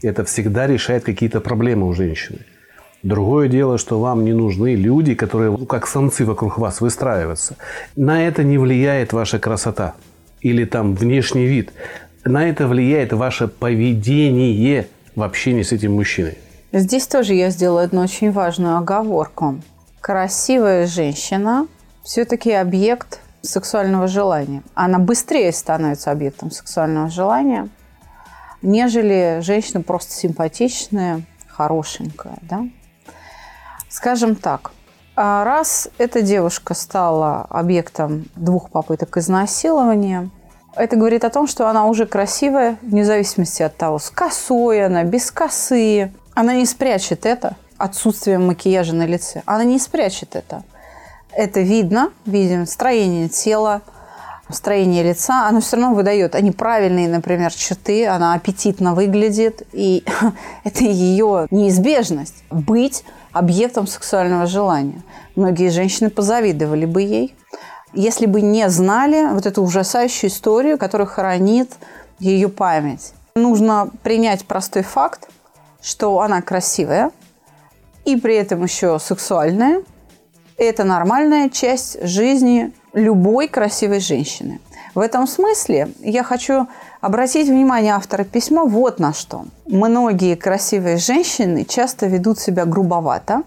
Это 0.00 0.24
всегда 0.24 0.68
решает 0.68 1.02
какие-то 1.02 1.40
проблемы 1.40 1.88
у 1.88 1.92
женщины. 1.92 2.38
Другое 3.02 3.48
дело, 3.48 3.78
что 3.78 3.98
вам 3.98 4.24
не 4.24 4.32
нужны 4.32 4.76
люди, 4.76 5.16
которые 5.16 5.50
ну, 5.50 5.66
как 5.66 5.88
самцы 5.88 6.24
вокруг 6.24 6.58
вас 6.58 6.80
выстраиваются. 6.80 7.56
На 7.96 8.28
это 8.28 8.44
не 8.44 8.58
влияет 8.58 9.12
ваша 9.12 9.40
красота 9.40 9.94
или 10.44 10.64
там 10.64 10.94
внешний 10.94 11.46
вид. 11.46 11.72
На 12.24 12.48
это 12.48 12.66
влияет 12.66 13.12
ваше 13.12 13.48
поведение 13.48 14.88
в 15.14 15.22
общении 15.22 15.62
с 15.62 15.72
этим 15.72 15.94
мужчиной. 15.94 16.38
Здесь 16.72 17.06
тоже 17.06 17.34
я 17.34 17.50
сделала 17.50 17.82
одну 17.82 18.00
очень 18.00 18.32
важную 18.32 18.78
оговорку. 18.78 19.60
Красивая 20.00 20.86
женщина 20.86 21.68
все-таки 22.02 22.50
объект 22.50 23.20
сексуального 23.42 24.06
желания. 24.06 24.62
Она 24.72 24.98
быстрее 24.98 25.52
становится 25.52 26.10
объектом 26.10 26.50
сексуального 26.50 27.10
желания, 27.10 27.68
нежели 28.62 29.40
женщина 29.42 29.82
просто 29.82 30.14
симпатичная, 30.14 31.22
хорошенькая. 31.46 32.38
Да? 32.40 32.66
Скажем 33.90 34.34
так, 34.34 34.72
а 35.14 35.44
раз 35.44 35.90
эта 35.98 36.22
девушка 36.22 36.72
стала 36.72 37.42
объектом 37.50 38.24
двух 38.34 38.70
попыток 38.70 39.18
изнасилования, 39.18 40.30
это 40.76 40.96
говорит 40.96 41.24
о 41.24 41.30
том, 41.30 41.46
что 41.46 41.68
она 41.68 41.86
уже 41.86 42.06
красивая, 42.06 42.76
вне 42.82 43.04
зависимости 43.04 43.62
от 43.62 43.76
того, 43.76 43.98
с 43.98 44.10
косой 44.10 44.84
она, 44.84 45.04
без 45.04 45.30
косы. 45.30 46.12
Она 46.34 46.54
не 46.54 46.66
спрячет 46.66 47.26
это 47.26 47.56
отсутствием 47.78 48.46
макияжа 48.46 48.94
на 48.94 49.06
лице. 49.06 49.42
Она 49.46 49.64
не 49.64 49.78
спрячет 49.78 50.36
это. 50.36 50.62
Это 51.32 51.60
видно, 51.60 52.12
видим 52.26 52.66
строение 52.66 53.28
тела, 53.28 53.82
строение 54.50 55.02
лица, 55.02 55.48
оно 55.48 55.60
все 55.60 55.76
равно 55.76 55.94
выдает. 55.94 56.34
Они 56.34 56.52
правильные, 56.52 57.08
например, 57.08 57.52
черты, 57.52 58.06
она 58.06 58.34
аппетитно 58.34 58.94
выглядит, 58.94 59.62
и 59.72 60.04
это 60.64 60.84
ее 60.84 61.46
неизбежность 61.50 62.44
быть 62.50 63.04
объектом 63.32 63.86
сексуального 63.86 64.46
желания. 64.46 65.02
Многие 65.34 65.70
женщины 65.70 66.10
позавидовали 66.10 66.84
бы 66.84 67.02
ей, 67.02 67.34
если 67.94 68.26
бы 68.26 68.40
не 68.40 68.68
знали 68.68 69.32
вот 69.32 69.46
эту 69.46 69.62
ужасающую 69.62 70.30
историю, 70.30 70.78
которая 70.78 71.06
хранит 71.06 71.72
ее 72.18 72.48
память. 72.48 73.12
Нужно 73.34 73.90
принять 74.02 74.44
простой 74.46 74.82
факт, 74.82 75.28
что 75.82 76.20
она 76.20 76.42
красивая 76.42 77.10
и 78.04 78.16
при 78.16 78.36
этом 78.36 78.62
еще 78.62 78.98
сексуальная. 78.98 79.82
Это 80.56 80.84
нормальная 80.84 81.48
часть 81.48 82.02
жизни 82.06 82.72
любой 82.92 83.48
красивой 83.48 84.00
женщины. 84.00 84.60
В 84.94 85.00
этом 85.00 85.26
смысле 85.26 85.88
я 85.98 86.22
хочу 86.22 86.68
обратить 87.00 87.48
внимание 87.48 87.94
автора 87.94 88.22
письма 88.22 88.64
вот 88.64 89.00
на 89.00 89.12
что. 89.12 89.46
Многие 89.66 90.36
красивые 90.36 90.98
женщины 90.98 91.64
часто 91.64 92.06
ведут 92.06 92.38
себя 92.38 92.64
грубовато, 92.64 93.42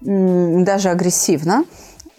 даже 0.00 0.88
агрессивно, 0.88 1.64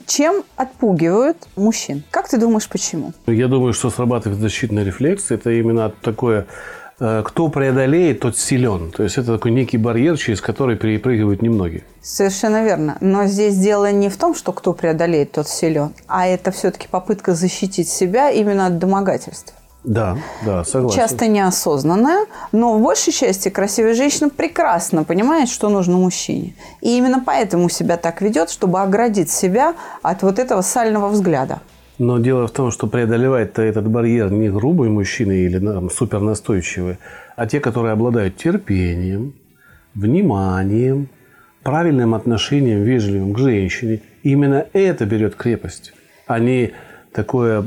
чем 0.06 0.44
отпугивают 0.56 1.38
мужчин. 1.56 2.04
Как 2.12 2.28
ты 2.28 2.38
думаешь, 2.38 2.68
почему? 2.68 3.14
Я 3.28 3.48
думаю, 3.48 3.74
что 3.74 3.90
срабатывает 3.90 4.40
защитный 4.40 4.84
рефлекс. 4.84 5.32
Это 5.32 5.52
именно 5.52 5.90
такое 5.90 6.46
Э, 7.00 7.22
кто 7.26 7.50
преодолеет, 7.50 8.20
тот 8.22 8.38
силен. 8.38 8.92
То 8.92 9.04
есть 9.04 9.18
это 9.18 9.34
такой 9.34 9.52
некий 9.52 9.78
барьер, 9.78 10.18
через 10.18 10.42
который 10.42 10.76
перепрыгивают 10.76 11.42
немногие. 11.42 11.84
Совершенно 12.02 12.64
верно. 12.64 12.98
Но 13.02 13.26
здесь 13.26 13.58
дело 13.58 13.92
не 13.92 14.10
в 14.10 14.18
том, 14.18 14.36
что 14.36 14.54
кто 14.54 14.74
преодолеет, 14.74 15.32
тот 15.32 15.48
силен, 15.48 15.94
а 16.08 16.28
это 16.28 16.52
все-таки 16.52 16.88
попытка 16.88 17.34
защитить 17.34 17.90
себя 17.90 18.30
именно 18.30 18.68
от 18.68 18.78
домогательств. 18.78 19.54
Да, 19.84 20.18
да, 20.46 20.64
согласен. 20.64 20.98
Часто 20.98 21.28
неосознанная, 21.28 22.26
но 22.52 22.78
в 22.78 22.82
большей 22.82 23.12
части 23.12 23.50
красивая 23.50 23.94
женщина 23.94 24.30
прекрасно 24.30 25.04
понимает, 25.04 25.50
что 25.50 25.70
нужно 25.70 25.98
мужчине. 25.98 26.56
И 26.82 26.98
именно 26.98 27.22
поэтому 27.26 27.70
себя 27.70 27.98
так 27.98 28.22
ведет, 28.22 28.50
чтобы 28.50 28.80
оградить 28.80 29.30
себя 29.30 29.76
от 30.02 30.24
вот 30.24 30.40
этого 30.40 30.62
сального 30.62 31.10
взгляда. 31.10 31.60
Но 32.00 32.18
дело 32.18 32.48
в 32.48 32.52
том, 32.52 32.72
что 32.72 32.88
преодолевает 32.88 33.60
этот 33.60 33.88
барьер 33.88 34.32
не 34.32 34.50
грубый 34.50 34.90
мужчина 34.90 35.32
или 35.32 35.60
там, 35.60 35.90
супер 35.90 36.22
настойчивый, 36.22 36.98
а 37.36 37.46
те, 37.46 37.60
которые 37.60 37.92
обладают 37.94 38.38
терпением, 38.38 39.34
вниманием, 39.94 41.10
правильным 41.62 42.16
отношением, 42.16 42.84
вежливым 42.84 43.34
к 43.34 43.38
женщине. 43.38 44.02
Именно 44.24 44.66
это 44.74 45.06
берет 45.06 45.36
крепость, 45.36 45.94
а 46.26 46.40
не 46.40 46.74
такое 47.14 47.62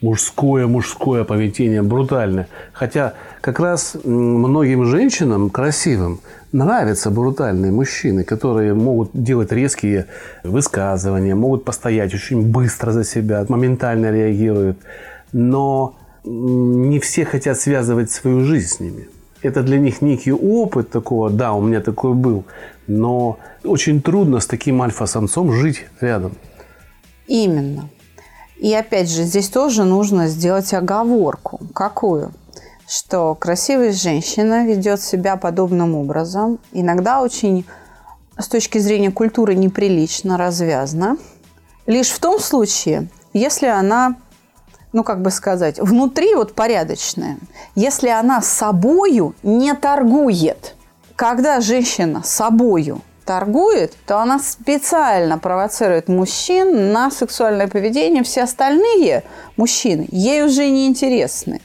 мужское, 0.00 0.66
мужское 0.66 1.24
поведение, 1.24 1.82
брутальное. 1.82 2.48
Хотя 2.72 3.14
как 3.40 3.60
раз 3.60 3.96
многим 4.04 4.84
женщинам 4.84 5.50
красивым 5.50 6.20
нравятся 6.52 7.10
брутальные 7.10 7.72
мужчины, 7.72 8.24
которые 8.24 8.74
могут 8.74 9.10
делать 9.12 9.52
резкие 9.52 10.06
высказывания, 10.44 11.34
могут 11.34 11.64
постоять 11.64 12.14
очень 12.14 12.42
быстро 12.42 12.92
за 12.92 13.04
себя, 13.04 13.44
моментально 13.48 14.10
реагируют. 14.10 14.78
Но 15.32 15.96
не 16.24 16.98
все 17.00 17.24
хотят 17.24 17.58
связывать 17.58 18.10
свою 18.10 18.44
жизнь 18.44 18.68
с 18.68 18.80
ними. 18.80 19.08
Это 19.42 19.62
для 19.62 19.78
них 19.78 20.02
некий 20.02 20.32
опыт 20.32 20.90
такого, 20.90 21.30
да, 21.30 21.52
у 21.52 21.62
меня 21.62 21.80
такой 21.80 22.12
был, 22.12 22.44
но 22.88 23.38
очень 23.62 24.02
трудно 24.02 24.40
с 24.40 24.46
таким 24.46 24.82
альфа-самцом 24.82 25.52
жить 25.52 25.86
рядом. 26.00 26.32
Именно. 27.28 27.88
И 28.58 28.74
опять 28.74 29.08
же, 29.08 29.22
здесь 29.22 29.48
тоже 29.48 29.84
нужно 29.84 30.26
сделать 30.26 30.74
оговорку. 30.74 31.60
Какую? 31.72 32.32
Что 32.88 33.34
красивая 33.34 33.92
женщина 33.92 34.66
ведет 34.66 35.00
себя 35.00 35.36
подобным 35.36 35.94
образом, 35.94 36.58
иногда 36.72 37.20
очень 37.20 37.66
с 38.36 38.48
точки 38.48 38.78
зрения 38.78 39.10
культуры 39.10 39.54
неприлично, 39.54 40.36
развязно, 40.36 41.18
лишь 41.86 42.10
в 42.10 42.18
том 42.18 42.40
случае, 42.40 43.08
если 43.32 43.66
она, 43.66 44.16
ну 44.92 45.04
как 45.04 45.22
бы 45.22 45.30
сказать, 45.30 45.78
внутри 45.78 46.34
вот 46.34 46.54
порядочная, 46.54 47.38
если 47.74 48.08
она 48.08 48.40
собою 48.40 49.34
не 49.42 49.74
торгует. 49.74 50.74
Когда 51.14 51.60
женщина 51.60 52.22
собою 52.24 53.02
торгует, 53.28 53.92
то 54.06 54.20
она 54.20 54.38
специально 54.38 55.36
провоцирует 55.36 56.08
мужчин 56.08 56.92
на 56.94 57.10
сексуальное 57.10 57.68
поведение. 57.68 58.22
Все 58.22 58.44
остальные 58.44 59.22
мужчины 59.58 60.08
ей 60.10 60.42
уже 60.42 60.66
не 60.70 60.86
интересны. 60.86 61.60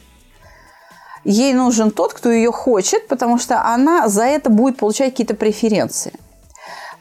Ей 1.24 1.53
нужен 1.53 1.91
тот, 1.91 2.13
кто 2.13 2.29
ее 2.29 2.51
хочет, 2.51 3.08
потому 3.08 3.39
что 3.39 3.62
она 3.65 4.10
за 4.10 4.25
это 4.25 4.50
будет 4.50 4.75
получать 4.75 5.12
какие-то 5.12 5.36
преференции. 5.36 6.12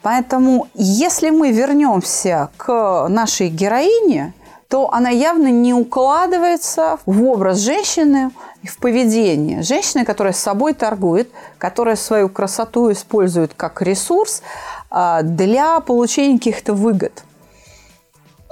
Поэтому, 0.00 0.68
если 0.74 1.30
мы 1.30 1.50
вернемся 1.50 2.50
к 2.56 3.08
нашей 3.08 3.48
героине, 3.48 4.32
то 4.72 4.90
она 4.90 5.10
явно 5.10 5.48
не 5.48 5.74
укладывается 5.74 6.98
в 7.04 7.22
образ 7.24 7.58
женщины 7.58 8.30
и 8.62 8.66
в 8.66 8.78
поведение. 8.78 9.60
Женщины, 9.60 10.06
которая 10.06 10.32
с 10.32 10.38
собой 10.38 10.72
торгует, 10.72 11.30
которая 11.58 11.94
свою 11.94 12.30
красоту 12.30 12.90
использует 12.90 13.52
как 13.52 13.82
ресурс 13.82 14.42
а, 14.88 15.20
для 15.20 15.78
получения 15.80 16.38
каких-то 16.38 16.72
выгод 16.72 17.22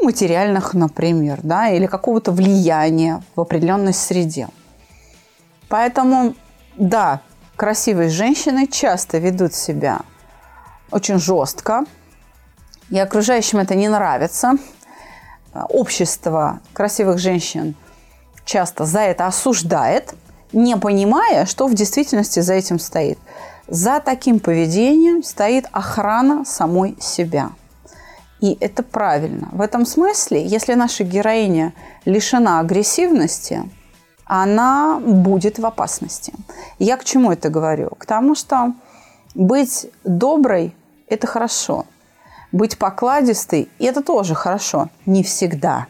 материальных, 0.03 0.75
например, 0.75 1.41
да, 1.43 1.71
или 1.71 1.87
какого-то 1.87 2.33
влияния 2.33 3.23
в 3.35 3.41
определенной 3.41 3.95
среде. 3.95 4.49
Поэтому, 5.71 6.35
да, 6.77 7.23
красивые 7.57 8.11
женщины 8.11 8.67
часто 8.67 9.17
ведут 9.17 9.55
себя 9.55 10.00
очень 10.91 11.19
жестко, 11.19 11.87
и 12.91 12.99
окружающим 12.99 13.61
это 13.61 13.75
не 13.75 13.89
нравится. 13.89 14.59
Общество 15.54 16.61
красивых 16.73 17.19
женщин 17.19 17.75
часто 18.45 18.85
за 18.85 19.00
это 19.00 19.26
осуждает, 19.26 20.14
не 20.52 20.76
понимая, 20.76 21.47
что 21.47 21.66
в 21.66 21.75
действительности 21.75 22.40
за 22.40 22.54
этим 22.54 22.78
стоит. 22.78 23.19
За 23.69 24.00
таким 24.00 24.40
поведением 24.40 25.23
стоит 25.23 25.66
охрана 25.73 26.45
самой 26.45 26.97
себя. 27.00 27.50
И 28.40 28.57
это 28.61 28.83
правильно. 28.83 29.49
В 29.52 29.61
этом 29.61 29.87
смысле, 29.87 30.45
если 30.45 30.75
наша 30.75 31.04
героиня 31.04 31.73
лишена 32.04 32.61
агрессивности– 32.61 33.62
она 34.33 35.00
будет 35.00 35.59
в 35.59 35.66
опасности. 35.66 36.33
Я 36.78 36.97
к 36.97 37.04
чему 37.04 37.33
это 37.33 37.49
говорю? 37.49 37.90
К 37.99 38.07
тому, 38.07 38.37
что 38.37 38.75
быть 39.35 39.88
доброй– 40.04 40.73
это 41.09 41.26
хорошо. 41.26 41.85
Быть 42.52 42.78
покладистой– 42.78 43.69
это 43.78 44.02
тоже 44.02 44.35
хорошо. 44.35 44.88
Не 45.07 45.23
всегда. 45.23 45.87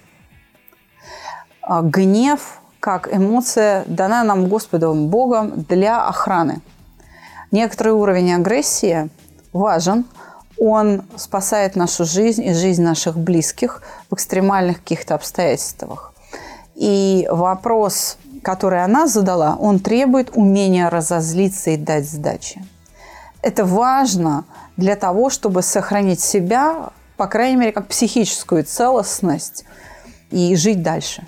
А 1.62 1.82
гнев 1.82 2.60
как 2.80 3.14
эмоция 3.14 3.84
дана 3.86 4.24
нам 4.24 4.48
Господом 4.48 5.08
Богом 5.08 5.62
для 5.68 6.06
охраны. 6.06 6.60
Некоторый 7.50 7.92
уровень 7.92 8.32
агрессии 8.34 9.10
важен. 9.52 10.04
Он 10.58 11.02
спасает 11.16 11.76
нашу 11.76 12.04
жизнь 12.04 12.44
и 12.44 12.54
жизнь 12.54 12.82
наших 12.82 13.18
близких 13.18 13.82
в 14.10 14.14
экстремальных 14.14 14.78
каких-то 14.78 15.14
обстоятельствах. 15.14 16.12
И 16.74 17.26
вопрос 17.30 18.18
который 18.42 18.82
она 18.82 19.06
задала, 19.06 19.56
он 19.56 19.78
требует 19.78 20.36
умения 20.36 20.88
разозлиться 20.88 21.70
и 21.70 21.76
дать 21.76 22.08
сдачи. 22.08 22.62
Это 23.42 23.64
важно 23.64 24.44
для 24.80 24.96
того, 24.96 25.30
чтобы 25.30 25.62
сохранить 25.62 26.20
себя, 26.20 26.90
по 27.16 27.26
крайней 27.28 27.56
мере, 27.56 27.72
как 27.72 27.86
психическую 27.86 28.64
целостность 28.64 29.64
и 30.32 30.56
жить 30.56 30.82
дальше. 30.82 31.22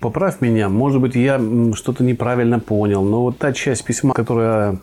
Поправь 0.00 0.40
меня, 0.40 0.68
может 0.68 1.00
быть, 1.00 1.14
я 1.16 1.40
что-то 1.74 2.04
неправильно 2.04 2.60
понял, 2.60 3.02
но 3.02 3.22
вот 3.22 3.38
та 3.38 3.52
часть 3.52 3.84
письма, 3.84 4.14
которая 4.14 4.78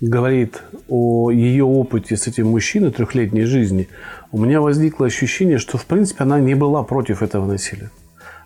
говорит 0.00 0.62
о 0.88 1.30
ее 1.30 1.64
опыте 1.64 2.16
с 2.16 2.26
этим 2.26 2.48
мужчиной 2.48 2.90
трехлетней 2.90 3.44
жизни, 3.44 3.88
у 4.32 4.38
меня 4.38 4.60
возникло 4.60 5.06
ощущение, 5.06 5.58
что, 5.58 5.78
в 5.78 5.86
принципе, 5.86 6.24
она 6.24 6.40
не 6.40 6.54
была 6.54 6.82
против 6.82 7.22
этого 7.22 7.46
насилия. 7.46 7.90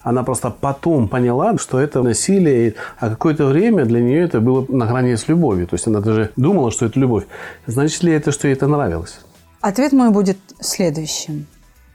Она 0.02 0.22
просто 0.22 0.50
потом 0.50 1.08
поняла, 1.08 1.58
что 1.58 1.80
это 1.80 2.02
насилие, 2.02 2.74
а 2.98 3.10
какое-то 3.10 3.46
время 3.46 3.84
для 3.84 4.00
нее 4.00 4.24
это 4.24 4.40
было 4.40 4.64
на 4.68 4.86
грани 4.86 5.14
с 5.14 5.28
любовью. 5.28 5.66
То 5.66 5.74
есть 5.74 5.86
она 5.86 6.00
даже 6.00 6.30
думала, 6.36 6.70
что 6.70 6.86
это 6.86 6.98
любовь. 7.00 7.24
Значит 7.66 8.02
ли 8.02 8.12
это, 8.12 8.30
что 8.30 8.48
ей 8.48 8.54
это 8.54 8.66
нравилось? 8.68 9.20
Ответ 9.60 9.92
мой 9.92 10.10
будет 10.10 10.38
следующим. 10.60 11.46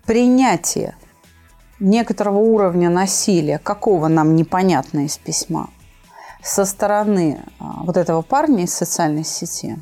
Принятие 0.06 0.96
некоторого 1.80 2.38
уровня 2.38 2.89
насилия, 2.89 3.58
какого 3.58 4.10
нам 4.10 4.36
непонятно 4.36 5.06
из 5.06 5.18
письма, 5.18 5.70
со 6.44 6.66
стороны 6.66 7.39
а, 7.60 7.84
вот 7.84 7.96
этого 7.96 8.22
парня 8.22 8.66
из 8.66 8.74
социальной 8.74 9.24
сети, 9.24 9.80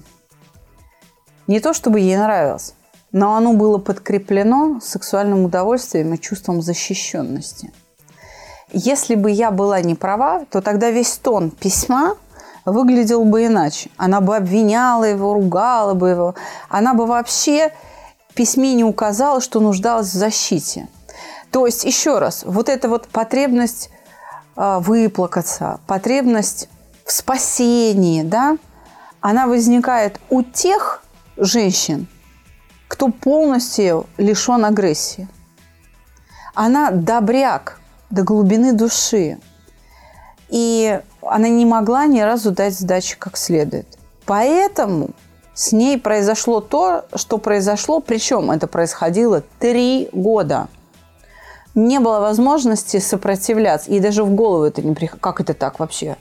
не 1.47 1.59
то 1.59 1.73
чтобы 1.73 1.99
ей 1.99 2.17
нравилось, 2.17 2.75
но 3.11 3.35
оно 3.35 3.53
было 3.53 3.79
подкреплено 3.79 4.79
сексуальным 4.79 5.43
удовольствием 5.43 6.13
и 6.13 6.19
чувством 6.19 6.61
защищенности– 6.61 7.71
если 8.73 9.15
бы 9.15 9.29
я 9.31 9.51
была 9.51 9.81
не 9.81 9.95
права, 9.95 10.45
то 10.49 10.61
тогда 10.61 10.89
весь 10.91 11.17
тон 11.17 11.51
письма 11.51 12.15
выглядел 12.65 13.25
бы 13.25 13.45
иначе. 13.45 13.89
Она 13.97 14.21
бы 14.21 14.35
обвиняла 14.35 15.03
его, 15.03 15.33
ругала 15.33 15.93
бы 15.93 16.09
его. 16.09 16.35
Она 16.69 16.93
бы 16.93 17.05
вообще 17.05 17.73
в 18.29 18.33
письме 18.33 18.73
не 18.73 18.83
указала, 18.83 19.41
что 19.41 19.59
нуждалась 19.59 20.07
в 20.07 20.17
защите. 20.17 20.87
То 21.51 21.65
есть, 21.65 21.83
еще 21.83 22.19
раз, 22.19 22.43
вот 22.45 22.69
эта 22.69 22.87
вот 22.87 23.07
потребность 23.09 23.89
э, 24.55 24.79
выплакаться, 24.79 25.81
потребность 25.85 26.69
в 27.05 27.11
спасении, 27.11 28.23
да, 28.23 28.57
она 29.19 29.47
возникает 29.47 30.19
у 30.29 30.43
тех 30.43 31.03
женщин, 31.35 32.07
кто 32.87 33.09
полностью 33.09 34.05
лишен 34.17 34.63
агрессии. 34.63 35.27
Она 36.53 36.91
добряк– 36.91 37.79
до 38.11 38.23
глубины 38.23 38.73
души. 38.73 39.37
И 40.49 40.99
она 41.21 41.49
не 41.49 41.65
могла 41.65 42.05
ни 42.05 42.19
разу 42.19 42.51
дать 42.51 42.73
сдачи 42.73 43.15
как 43.17 43.37
следует. 43.37 43.87
Поэтому 44.25 45.11
с 45.53 45.71
ней 45.71 45.97
произошло 45.97 46.61
то, 46.61 47.05
что 47.15 47.37
произошло, 47.37 47.99
причем 47.99 48.51
это 48.51 48.67
происходило 48.67 49.43
три 49.59 50.09
года. 50.11 50.67
Не 51.73 51.99
было 51.99 52.19
возможности 52.19 52.97
сопротивляться, 52.97 53.91
и 53.91 53.99
даже 53.99 54.23
в 54.23 54.33
голову 54.35 54.65
это 54.65 54.81
не 54.81 54.93
приходило. 54.93 55.21
Как 55.21 55.39
это 55.39 55.53
так 55.53 55.79
вообще? 55.79 56.17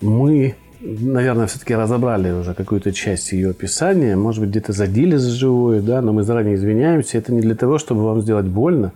Мы, 0.00 0.54
наверное, 0.80 1.46
все-таки 1.46 1.74
разобрали 1.74 2.30
уже 2.30 2.54
какую-то 2.54 2.92
часть 2.92 3.32
ее 3.32 3.50
описания, 3.50 4.14
может 4.16 4.40
быть, 4.40 4.50
где-то 4.50 4.72
задели 4.72 5.16
за 5.16 5.30
живую, 5.30 5.82
да, 5.82 6.00
но 6.00 6.12
мы 6.12 6.22
заранее 6.22 6.54
извиняемся. 6.54 7.18
Это 7.18 7.32
не 7.32 7.40
для 7.40 7.56
того, 7.56 7.78
чтобы 7.78 8.04
вам 8.04 8.22
сделать 8.22 8.46
больно, 8.46 8.92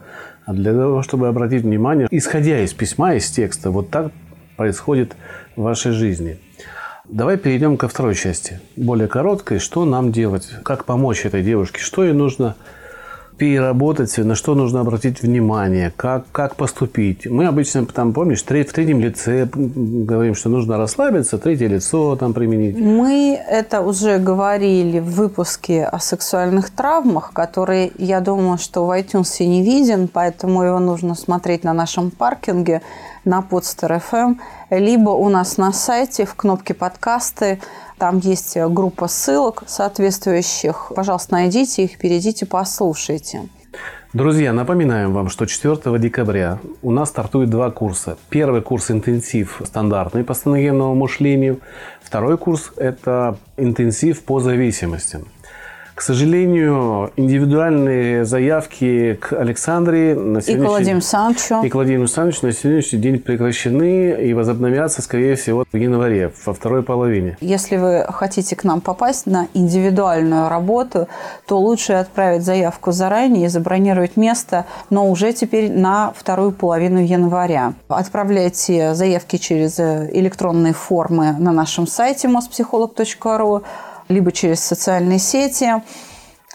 а 0.46 0.52
для 0.52 0.72
того, 0.72 1.02
чтобы 1.02 1.26
обратить 1.26 1.62
внимание, 1.62 2.06
исходя 2.10 2.60
из 2.60 2.72
письма, 2.72 3.14
из 3.14 3.28
текста, 3.28 3.72
вот 3.72 3.90
так 3.90 4.12
происходит 4.56 5.16
в 5.56 5.62
вашей 5.62 5.90
жизни. 5.90 6.38
Давай 7.04 7.36
перейдем 7.36 7.76
ко 7.76 7.88
второй 7.88 8.14
части, 8.14 8.60
более 8.76 9.08
короткой. 9.08 9.58
Что 9.58 9.84
нам 9.84 10.12
делать? 10.12 10.48
Как 10.62 10.84
помочь 10.84 11.26
этой 11.26 11.42
девушке? 11.42 11.80
Что 11.80 12.04
ей 12.04 12.12
нужно 12.12 12.54
переработать, 13.36 14.16
на 14.18 14.34
что 14.34 14.54
нужно 14.54 14.80
обратить 14.80 15.22
внимание, 15.22 15.92
как, 15.96 16.24
как 16.32 16.56
поступить. 16.56 17.26
Мы 17.26 17.46
обычно, 17.46 17.86
там, 17.86 18.12
помнишь, 18.12 18.42
в 18.42 18.46
третьем 18.46 19.00
лице 19.00 19.48
говорим, 19.54 20.34
что 20.34 20.48
нужно 20.48 20.78
расслабиться, 20.78 21.38
третье 21.38 21.68
лицо 21.68 22.16
там 22.16 22.32
применить. 22.32 22.78
Мы 22.78 23.38
это 23.48 23.80
уже 23.80 24.18
говорили 24.18 24.98
в 25.00 25.10
выпуске 25.16 25.84
о 25.84 25.98
сексуальных 25.98 26.70
травмах, 26.70 27.32
который, 27.32 27.92
я 27.98 28.20
думаю, 28.20 28.58
что 28.58 28.86
в 28.86 28.90
iTunes 28.90 29.44
не 29.44 29.62
виден, 29.62 30.08
поэтому 30.08 30.62
его 30.62 30.78
нужно 30.78 31.14
смотреть 31.14 31.64
на 31.64 31.72
нашем 31.72 32.10
паркинге 32.10 32.82
на 33.24 33.44
Podster 33.48 34.00
FM, 34.10 34.36
либо 34.70 35.10
у 35.10 35.28
нас 35.28 35.58
на 35.58 35.72
сайте 35.72 36.24
в 36.24 36.34
кнопке 36.34 36.74
подкасты 36.74 37.60
там 37.98 38.18
есть 38.18 38.56
группа 38.56 39.08
ссылок 39.08 39.62
соответствующих. 39.66 40.92
Пожалуйста, 40.94 41.34
найдите 41.34 41.84
их, 41.84 41.98
перейдите, 41.98 42.46
послушайте. 42.46 43.48
Друзья, 44.12 44.52
напоминаем 44.52 45.12
вам, 45.12 45.28
что 45.28 45.44
4 45.44 45.98
декабря 45.98 46.58
у 46.80 46.90
нас 46.90 47.10
стартует 47.10 47.50
два 47.50 47.70
курса. 47.70 48.16
Первый 48.30 48.62
курс 48.62 48.90
интенсив 48.90 49.60
стандартный 49.64 50.24
по 50.24 50.32
стеногенному 50.32 50.94
мышлению. 50.94 51.60
Второй 52.02 52.38
курс– 52.38 52.72
это 52.76 53.36
интенсив 53.58 54.22
по 54.22 54.40
зависимостям. 54.40 55.26
К 55.96 56.02
сожалению, 56.02 57.10
индивидуальные 57.16 58.26
заявки 58.26 59.14
к 59.14 59.32
Александре 59.32 60.14
на 60.14 60.40
и 60.40 60.54
к 60.54 60.58
Владимиру 60.58 61.00
Санчу. 61.00 61.62
и 61.64 61.70
к 61.70 61.74
Владимиру 61.74 62.06
Санчу 62.06 62.44
на 62.44 62.52
сегодняшний 62.52 62.98
день 62.98 63.18
прекращены 63.18 64.10
и 64.22 64.34
возобновятся, 64.34 65.00
скорее 65.00 65.36
всего, 65.36 65.64
в 65.72 65.74
январе, 65.74 66.34
во 66.44 66.52
второй 66.52 66.82
половине. 66.82 67.38
Если 67.40 67.78
вы 67.78 68.04
хотите 68.10 68.54
к 68.56 68.64
нам 68.64 68.82
попасть 68.82 69.24
на 69.24 69.48
индивидуальную 69.54 70.50
работу, 70.50 71.08
то 71.46 71.58
лучше 71.58 71.94
отправить 71.94 72.44
заявку 72.44 72.92
заранее 72.92 73.46
и 73.46 73.48
забронировать 73.48 74.18
место, 74.18 74.66
но 74.90 75.10
уже 75.10 75.32
теперь 75.32 75.72
на 75.72 76.12
вторую 76.14 76.52
половину 76.52 76.98
января. 76.98 77.72
Отправляйте 77.88 78.92
заявки 78.92 79.36
через 79.36 79.80
электронные 79.80 80.74
формы 80.74 81.34
на 81.38 81.52
нашем 81.52 81.86
сайте 81.86 82.28
mospsycholog.ru 82.28 83.62
либо 84.08 84.32
через 84.32 84.60
социальные 84.60 85.18
сети. 85.18 85.82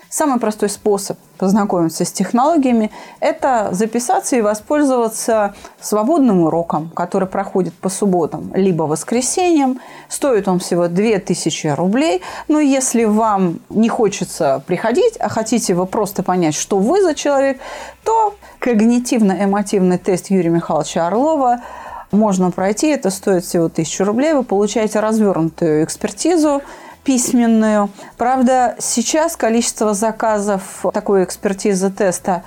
Самый 0.09 0.41
простой 0.41 0.67
способ 0.67 1.17
познакомиться 1.37 2.03
с 2.03 2.11
технологиями– 2.11 2.91
это 3.21 3.69
записаться 3.71 4.35
и 4.35 4.41
воспользоваться 4.41 5.55
свободным 5.79 6.41
уроком, 6.41 6.91
который 6.93 7.29
проходит 7.29 7.73
по 7.73 7.87
субботам 7.87 8.51
либо 8.53 8.83
воскресеньям. 8.83 9.79
Стоит 10.09 10.49
он 10.49 10.59
всего 10.59 10.89
2000 10.89 11.67
рублей. 11.75 12.21
Но 12.49 12.59
если 12.59 13.05
вам 13.05 13.61
не 13.69 13.87
хочется 13.87 14.61
приходить, 14.67 15.15
а 15.17 15.29
хотите 15.29 15.73
вы 15.75 15.85
просто 15.85 16.23
понять, 16.23 16.55
что 16.55 16.77
вы 16.77 17.01
за 17.01 17.15
человек, 17.15 17.61
то 18.03 18.35
когнитивно-эмотивный 18.59 19.97
тест 19.97 20.29
Юрия 20.29 20.49
Михайловича 20.49 21.07
Орлова 21.07 21.61
можно 22.11 22.51
пройти. 22.51 22.87
Это 22.87 23.09
стоит 23.09 23.45
всего 23.45 23.65
1000 23.65 24.03
рублей. 24.03 24.33
Вы 24.33 24.43
получаете 24.43 24.99
развернутую 24.99 25.85
экспертизу 25.85 26.61
письменную. 27.03 27.89
Правда, 28.17 28.75
сейчас 28.79 29.35
количество 29.35 29.93
заказов 29.93 30.85
такой 30.93 31.23
экспертизы 31.23 31.89
теста 31.91 32.43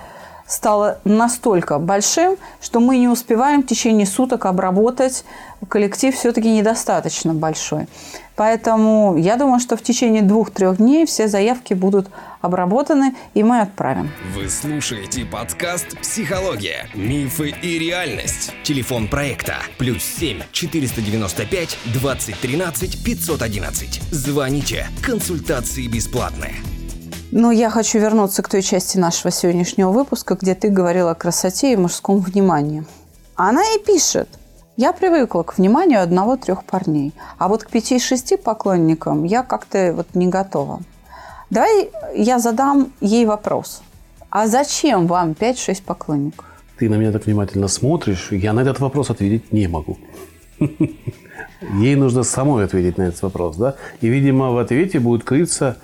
стало 0.46 0.98
настолько 1.04 1.78
большим, 1.78 2.36
что 2.60 2.80
мы 2.80 2.98
не 2.98 3.08
успеваем 3.08 3.62
в 3.62 3.66
течение 3.66 4.06
суток 4.06 4.46
обработать. 4.46 5.24
Коллектив 5.68 6.14
все-таки 6.14 6.50
недостаточно 6.50 7.34
большой. 7.34 7.88
Поэтому 8.36 9.16
я 9.16 9.36
думаю, 9.36 9.60
что 9.60 9.76
в 9.76 9.82
течение 9.82 10.22
двух-трех 10.22 10.78
дней 10.78 11.06
все 11.06 11.28
заявки 11.28 11.72
будут 11.72 12.08
обработаны, 12.40 13.14
и 13.32 13.44
мы 13.44 13.60
отправим. 13.60 14.10
Вы 14.34 14.48
слушаете 14.48 15.24
подкаст 15.24 15.96
«Психология. 16.00 16.88
Мифы 16.94 17.54
и 17.62 17.78
реальность». 17.78 18.52
Телефон 18.64 19.06
проекта 19.06 19.54
«Плюс 19.78 20.02
7 20.02 20.40
495 20.50 21.78
2013 21.84 23.06
511». 23.06 24.02
Звоните. 24.12 24.88
Консультации 25.02 25.86
бесплатные. 25.86 26.54
Но 27.30 27.50
я 27.50 27.70
хочу 27.70 27.98
вернуться 27.98 28.42
к 28.42 28.48
той 28.48 28.62
части 28.62 28.96
нашего 28.96 29.30
сегодняшнего 29.32 29.90
выпуска, 29.90 30.34
где 30.34 30.54
ты 30.54 30.68
говорила 30.68 31.12
о 31.12 31.14
красоте 31.14 31.72
и 31.72 31.76
мужском 31.76 32.20
внимании. 32.20 32.84
Она 33.36 33.62
и 33.74 33.78
пишет. 33.78 34.28
Я 34.76 34.92
привыкла 34.92 35.44
к 35.44 35.56
вниманию 35.56 36.02
одного-трех 36.02 36.64
парней, 36.64 37.12
а 37.38 37.46
вот 37.46 37.62
к 37.62 37.70
пяти-шести 37.70 38.36
поклонникам 38.36 39.22
я 39.22 39.44
как-то 39.44 39.92
вот 39.94 40.14
не 40.14 40.26
готова. 40.26 40.80
Давай 41.48 41.90
я 42.16 42.40
задам 42.40 42.92
ей 43.00 43.24
вопрос. 43.24 43.82
А 44.30 44.48
зачем 44.48 45.06
вам 45.06 45.30
5-6 45.30 45.82
поклонников? 45.84 46.44
Ты 46.76 46.90
на 46.90 46.96
меня 46.96 47.12
так 47.12 47.26
внимательно 47.26 47.68
смотришь, 47.68 48.32
я 48.32 48.52
на 48.52 48.60
этот 48.60 48.80
вопрос 48.80 49.10
ответить 49.10 49.52
не 49.52 49.68
могу. 49.68 49.96
Ей 51.78 51.94
нужно 51.94 52.24
самой 52.24 52.64
ответить 52.64 52.98
на 52.98 53.04
этот 53.04 53.22
вопрос, 53.22 53.56
да? 53.56 53.76
И, 54.00 54.08
видимо, 54.08 54.50
в 54.50 54.58
ответе 54.58 54.98
будет 54.98 55.22
крыться 55.22 55.76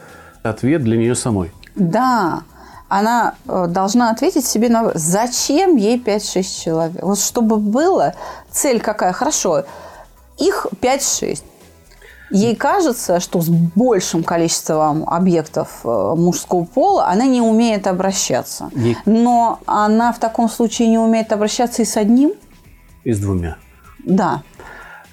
ответ 0.42 0.82
для 0.82 0.96
нее 0.96 1.14
самой. 1.14 1.52
Да, 1.76 2.42
она 2.90 3.34
э, 3.48 3.66
должна 3.68 4.10
ответить 4.10 4.44
себе 4.44 4.68
на 4.68 4.90
зачем 4.94 5.76
ей 5.76 5.96
5-6 5.98 6.62
человек. 6.64 7.02
Вот 7.02 7.18
чтобы 7.18 7.56
было, 7.56 8.14
цель 8.50 8.80
какая? 8.80 9.12
Хорошо, 9.12 9.64
их 10.38 10.66
5-6. 10.82 11.42
Ей 12.32 12.54
кажется, 12.54 13.18
что 13.20 13.40
с 13.40 13.48
большим 13.48 14.22
количеством 14.22 15.08
объектов 15.08 15.80
э, 15.84 15.88
мужского 16.16 16.64
пола 16.64 17.06
она 17.08 17.24
не 17.26 17.40
умеет 17.40 17.86
обращаться. 17.86 18.70
Ей- 18.74 18.96
Но 19.06 19.58
она 19.66 20.12
в 20.12 20.18
таком 20.18 20.48
случае 20.50 20.88
не 20.88 20.98
умеет 20.98 21.32
обращаться 21.32 21.82
и 21.82 21.84
с 21.84 21.96
одним? 21.96 22.32
И 23.04 23.12
с 23.12 23.18
двумя. 23.18 23.56
Да. 24.04 24.42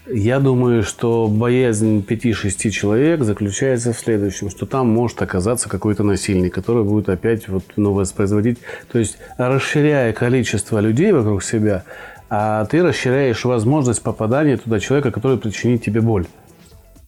Я 0.10 0.40
думаю, 0.40 0.84
что 0.84 1.28
боязнь 1.28 2.00
5-6 2.00 2.70
человек 2.70 3.24
заключается 3.24 3.92
в 3.92 4.00
следующем, 4.00 4.50
что 4.50 4.66
там 4.66 4.90
может 4.90 5.22
оказаться 5.22 5.68
какой-то 5.68 6.04
насильник, 6.04 6.54
который 6.54 6.84
будет 6.86 7.10
опять 7.10 7.50
вот, 7.50 7.64
ну, 7.76 7.92
воспроизводить, 7.92 8.60
то 8.90 9.00
есть 9.00 9.18
расширяя 9.38 10.14
количество 10.14 10.80
людей 10.80 11.12
вокруг 11.12 11.44
себя, 11.44 11.84
а 12.30 12.66
ты 12.66 12.84
расширяешь 12.84 13.44
возможность 13.44 14.02
попадания 14.02 14.56
туда 14.56 14.80
человека, 14.80 15.12
который 15.12 15.38
причинит 15.38 15.84
тебе 15.84 16.00
боль. 16.00 16.26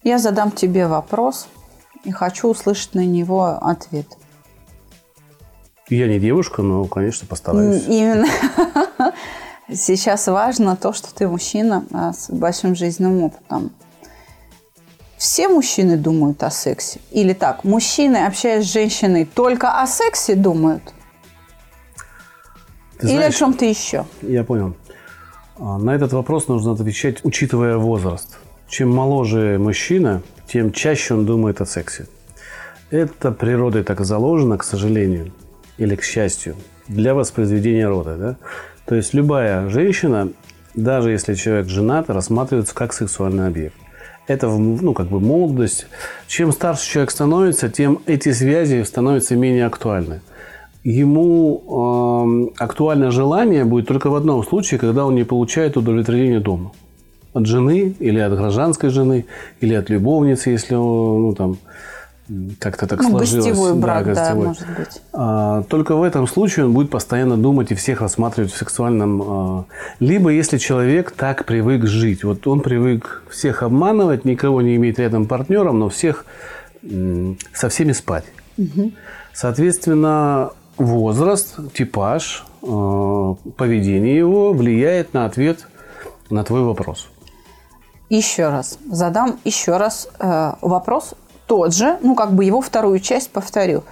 Я 0.04 0.18
задам 0.18 0.52
тебе 0.52 0.88
вопрос 0.88 1.48
и 2.04 2.12
хочу 2.12 2.50
услышать 2.50 2.96
на 2.96 3.06
него 3.06 3.60
ответ. 3.62 4.08
Я 5.90 6.08
не 6.08 6.20
девушка, 6.20 6.62
но, 6.62 6.86
конечно, 6.86 7.28
постараюсь. 7.28 7.86
Именно 7.88 8.28
сейчас 9.74 10.28
важно 10.28 10.76
то, 10.76 10.94
что 10.94 11.14
ты 11.14 11.28
мужчина 11.28 11.86
а, 11.94 12.14
с 12.14 12.30
большим 12.30 12.76
жизненным 12.76 13.24
опытом. 13.24 13.72
Все 15.18 15.50
мужчины 15.50 15.98
думают 15.98 16.42
о 16.44 16.50
сексе? 16.50 17.02
Или 17.12 17.34
так, 17.34 17.64
мужчины, 17.64 18.26
общаясь 18.26 18.66
с 18.66 18.72
женщиной, 18.72 19.26
только 19.26 19.82
о 19.82 19.86
сексе 19.86 20.36
думают? 20.36 20.82
Ты 22.98 23.08
Или 23.08 23.16
знаешь, 23.16 23.36
о 23.36 23.38
чем-то 23.38 23.66
еще? 23.66 24.06
Я 24.22 24.44
понял. 24.44 24.76
А, 25.58 25.78
На 25.78 25.92
этот 25.92 26.14
вопрос 26.14 26.48
нужно 26.48 26.72
отвечать, 26.72 27.24
учитывая 27.24 27.78
возраст. 27.78 28.38
Чем 28.68 28.94
моложе 28.94 29.58
мужчина, 29.60 30.22
тем 30.48 30.72
чаще 30.72 31.16
он 31.16 31.26
думает 31.26 31.60
о 31.60 31.66
сексе. 31.66 32.08
Это 32.92 33.32
природой 33.32 33.84
так 33.84 34.06
заложено, 34.06 34.58
к 34.58 34.64
сожалению, 34.64 35.32
или 35.78 35.96
к 35.96 36.04
счастью, 36.04 36.56
для 36.88 37.14
воспроизведения 37.14 37.88
рода. 37.88 38.16
Да? 38.18 38.38
То 38.89 38.95
есть 38.95 39.13
любая 39.13 39.69
женщина, 39.69 40.30
даже 40.73 41.12
если 41.12 41.36
человек 41.36 41.67
женат, 41.67 42.10
рассматривается 42.10 42.73
как 42.73 42.91
сексуальный 42.91 43.45
объект. 43.45 43.75
Это 44.25 44.47
ну, 44.47 44.93
как 44.93 45.10
бы 45.10 45.19
молодость. 45.19 45.86
Чем 46.28 46.52
старше 46.52 46.89
человек 46.89 47.12
становится, 47.12 47.69
тем 47.69 47.99
эти 48.08 48.32
связи 48.32 48.82
становятся 48.84 49.36
менее 49.36 49.67
актуальны 49.67 50.21
ему 50.84 52.23
эм, 52.23 52.52
актуальное 52.58 53.12
желание 53.12 53.65
будет 53.65 53.86
только 53.88 54.10
в 54.10 54.15
одном 54.15 54.43
случае, 54.43 54.80
когда 54.80 55.06
он 55.06 55.13
не 55.13 55.25
получает 55.25 55.78
удовлетворение 55.78 56.39
дома. 56.39 56.71
От 57.34 57.45
жены 57.45 57.93
или 57.99 58.17
от 58.17 58.34
гражданской 58.34 58.89
жены, 58.89 59.25
или 59.60 59.73
от 59.73 59.89
любовницы, 59.89 60.49
если 60.52 60.75
он, 60.75 61.21
ну, 61.21 61.36
там, 61.36 61.58
как-то 62.60 62.88
так 62.88 63.02
Ну, 63.02 63.10
сложилось. 63.10 63.46
гостевой 63.46 63.74
брак, 63.74 64.06
да, 64.06 64.13
гостевой. 64.13 64.48
может 64.48 64.68
быть. 64.78 65.02
А, 65.13 65.63
Только 65.63 65.96
в 65.96 66.04
этом 66.04 66.28
случае 66.28 66.65
он 66.65 66.74
будет 66.74 66.89
постоянно 66.89 67.38
думать 67.38 67.72
и 67.72 67.76
всех 67.76 68.02
рассматривать 68.02 68.52
в 68.52 68.58
сексуальном... 68.58 69.22
а, 69.26 69.65
Либо 70.00 70.30
если 70.30 70.58
человек 70.58 71.12
так 71.12 71.46
привык 71.46 71.86
жить. 71.86 72.24
Вот 72.24 72.46
он 72.48 72.62
привык 72.62 73.24
всех 73.30 73.63
обманывать, 73.63 74.26
никого 74.26 74.62
не 74.62 74.76
иметь 74.76 75.00
рядом 75.00 75.26
партнером, 75.26 75.80
но 75.80 75.89
всех 75.89 76.26
со 77.54 77.70
всеми 77.70 77.92
спать. 77.94 78.26
Соответственно, 79.34 80.52
возраст, 80.78 81.56
типаж, 81.74 82.46
э, 82.62 82.65
поведение 83.58 84.18
его 84.18 84.54
влияет 84.54 85.13
на 85.13 85.26
ответ 85.26 85.68
на 86.30 86.44
твой 86.44 86.62
вопрос. 86.62 87.08
Еще 88.10 88.50
раз. 88.50 88.80
Задам 88.89 89.39
еще 89.46 89.78
раз 89.78 90.10
э, 90.20 90.54
вопрос 90.62 91.13
тот 91.50 91.74
же, 91.74 91.98
ну, 92.04 92.14
как 92.14 92.34
бы 92.34 92.46
его 92.46 92.62
вторую 92.62 93.00
часть 93.00 93.32
повторю. 93.32 93.84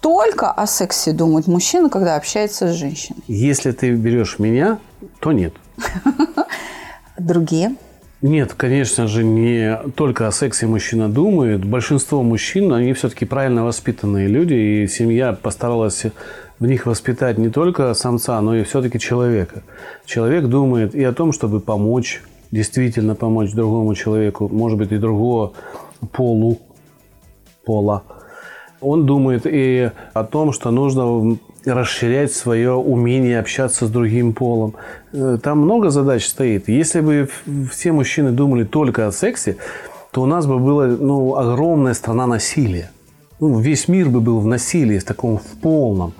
Только 0.00 0.50
о 0.50 0.66
сексе 0.66 1.12
думает 1.12 1.48
мужчина, 1.48 1.90
когда 1.90 2.14
общается 2.14 2.72
с 2.72 2.76
женщиной. 2.76 3.20
Если 3.26 3.72
ты 3.72 3.90
берешь 3.90 4.38
меня, 4.38 4.78
то 5.18 5.32
нет. 5.32 5.54
Другие? 7.18 7.74
Нет, 8.22 8.54
конечно 8.54 9.08
же, 9.08 9.24
не 9.24 9.76
только 9.96 10.28
о 10.28 10.32
сексе 10.32 10.66
мужчина 10.66 11.08
думает. 11.08 11.64
Большинство 11.64 12.22
мужчин, 12.22 12.72
они 12.72 12.92
все-таки 12.92 13.24
правильно 13.24 13.64
воспитанные 13.64 14.28
люди, 14.28 14.54
и 14.54 14.86
семья 14.86 15.32
постаралась 15.32 16.04
в 16.60 16.66
них 16.66 16.86
воспитать 16.86 17.38
не 17.38 17.48
только 17.48 17.92
самца, 17.94 18.40
но 18.40 18.54
и 18.54 18.62
все-таки 18.62 19.00
человека. 19.00 19.64
Человек 20.06 20.44
думает 20.44 20.94
и 20.94 21.02
о 21.02 21.12
том, 21.12 21.32
чтобы 21.32 21.58
помочь, 21.58 22.22
действительно 22.52 23.16
помочь 23.16 23.50
другому 23.50 23.96
человеку, 23.96 24.48
может 24.48 24.78
быть, 24.78 24.92
и 24.92 24.98
другого 24.98 25.54
полу, 26.12 26.60
пола. 27.64 28.02
Он 28.80 29.06
думает 29.06 29.46
и 29.46 29.90
о 30.12 30.24
том, 30.24 30.52
что 30.52 30.70
нужно 30.70 31.38
расширять 31.64 32.32
свое 32.32 32.72
умение 32.72 33.40
общаться 33.40 33.86
с 33.86 33.90
другим 33.90 34.34
полом. 34.34 34.74
Э, 35.12 35.38
Там 35.42 35.60
много 35.60 35.90
задач 35.90 36.26
стоит. 36.26 36.68
Если 36.68 37.00
бы 37.00 37.28
все 37.70 37.92
мужчины 37.92 38.30
думали 38.30 38.64
только 38.64 39.06
о 39.06 39.12
сексе, 39.12 39.56
то 40.10 40.22
у 40.22 40.26
нас 40.26 40.46
бы 40.46 40.58
была 40.58 40.86
ну, 40.86 41.36
огромная 41.36 41.94
страна 41.94 42.26
насилия. 42.26 42.90
Ну, 43.40 43.58
весь 43.58 43.88
мир 43.88 44.08
бы 44.08 44.20
был 44.20 44.38
в 44.38 44.46
насилии, 44.46 44.98
в 44.98 45.04
таком 45.04 45.38
в 45.38 45.60
полном. 45.60 46.12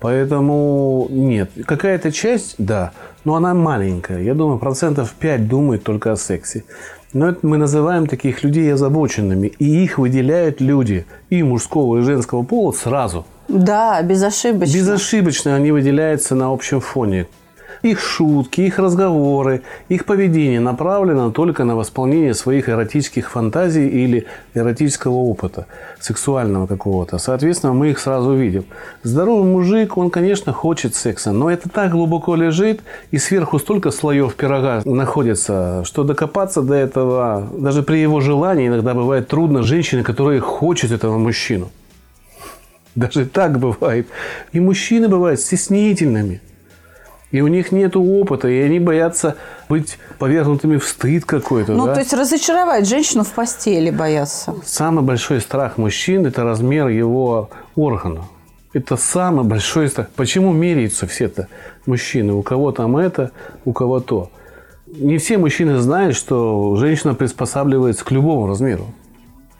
Поэтому 0.00 1.06
нет. 1.10 1.50
Какая-то 1.66 2.10
часть, 2.12 2.54
да, 2.58 2.92
но 3.24 3.34
она 3.34 3.52
маленькая. 3.54 4.22
Я 4.22 4.34
думаю, 4.34 4.58
процентов 4.58 5.12
5 5.12 5.48
думает 5.48 5.82
только 5.82 6.12
о 6.12 6.16
сексе. 6.16 6.64
Но 7.12 7.28
это 7.28 7.46
мы 7.46 7.58
называем 7.58 8.06
таких 8.06 8.42
людей 8.42 8.72
озабоченными. 8.72 9.48
И 9.58 9.84
их 9.84 9.98
выделяют 9.98 10.60
люди 10.60 11.04
и 11.30 11.42
мужского, 11.42 11.98
и 11.98 12.02
женского 12.02 12.42
пола 12.42 12.72
сразу. 12.72 13.26
Да, 13.48 14.00
безошибочно. 14.02 14.74
Безошибочно 14.74 15.54
они 15.54 15.72
выделяются 15.72 16.34
на 16.34 16.52
общем 16.52 16.80
фоне. 16.80 17.26
Их 17.82 18.00
шутки, 18.00 18.60
их 18.60 18.78
разговоры, 18.78 19.62
их 19.88 20.04
поведение 20.04 20.60
направлено 20.60 21.32
только 21.32 21.64
на 21.64 21.74
восполнение 21.74 22.32
своих 22.32 22.68
эротических 22.68 23.28
фантазий 23.28 23.88
или 23.88 24.26
эротического 24.54 25.14
опыта, 25.14 25.66
сексуального 25.98 26.68
какого-то. 26.68 27.18
Соответственно, 27.18 27.72
мы 27.72 27.90
их 27.90 27.98
сразу 27.98 28.34
видим. 28.34 28.66
Здоровый 29.02 29.50
мужик, 29.50 29.96
он, 29.96 30.10
конечно, 30.10 30.52
хочет 30.52 30.94
секса, 30.94 31.32
но 31.32 31.50
это 31.50 31.68
так 31.68 31.90
глубоко 31.90 32.36
лежит, 32.36 32.82
и 33.10 33.18
сверху 33.18 33.58
столько 33.58 33.90
слоев 33.90 34.36
пирога 34.36 34.82
находится, 34.84 35.82
что 35.84 36.04
докопаться 36.04 36.62
до 36.62 36.74
этого, 36.74 37.48
даже 37.58 37.82
при 37.82 37.96
его 37.96 38.20
желании, 38.20 38.68
иногда 38.68 38.94
бывает 38.94 39.26
трудно 39.26 39.64
женщине, 39.64 40.04
которая 40.04 40.38
хочет 40.38 40.92
этого 40.92 41.18
мужчину. 41.18 41.70
Даже 42.94 43.26
так 43.26 43.58
бывает. 43.58 44.06
И 44.52 44.60
мужчины 44.60 45.08
бывают 45.08 45.40
стеснительными. 45.40 46.40
И 47.32 47.40
у 47.40 47.46
них 47.46 47.72
нет 47.72 47.96
опыта, 47.96 48.46
и 48.46 48.60
они 48.60 48.78
боятся 48.78 49.36
быть 49.70 49.98
повергнутыми 50.18 50.76
в 50.76 50.84
стыд 50.84 51.24
какой-то. 51.24 51.72
Ну, 51.72 51.86
да? 51.86 51.94
то 51.94 52.00
есть 52.00 52.12
разочаровать 52.12 52.86
женщину 52.86 53.24
в 53.24 53.32
постели 53.32 53.90
боятся. 53.90 54.54
Самый 54.64 55.02
большой 55.02 55.40
страх 55.40 55.78
мужчин– 55.78 56.26
это 56.26 56.44
размер 56.44 56.88
его 56.88 57.48
органа. 57.74 58.24
Это 58.74 58.96
самый 58.96 59.46
большой 59.46 59.88
страх. 59.88 60.08
Почему 60.14 60.52
меряются 60.52 61.06
все-то 61.06 61.48
мужчины? 61.86 62.34
У 62.34 62.42
кого 62.42 62.70
там 62.70 62.98
это, 62.98 63.32
у 63.64 63.72
кого 63.72 64.00
то. 64.00 64.30
Не 64.86 65.16
все 65.16 65.38
мужчины 65.38 65.78
знают, 65.78 66.16
что 66.16 66.76
женщина 66.76 67.14
приспосабливается 67.14 68.04
к 68.04 68.10
любому 68.10 68.46
размеру. 68.46 68.88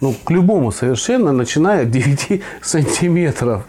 Ну, 0.03 0.15
к 0.25 0.31
любому 0.31 0.73
совершенно, 0.73 1.33
начиная 1.33 1.85
от 1.85 1.91
9 1.91 2.43
сантиметров. 2.61 3.67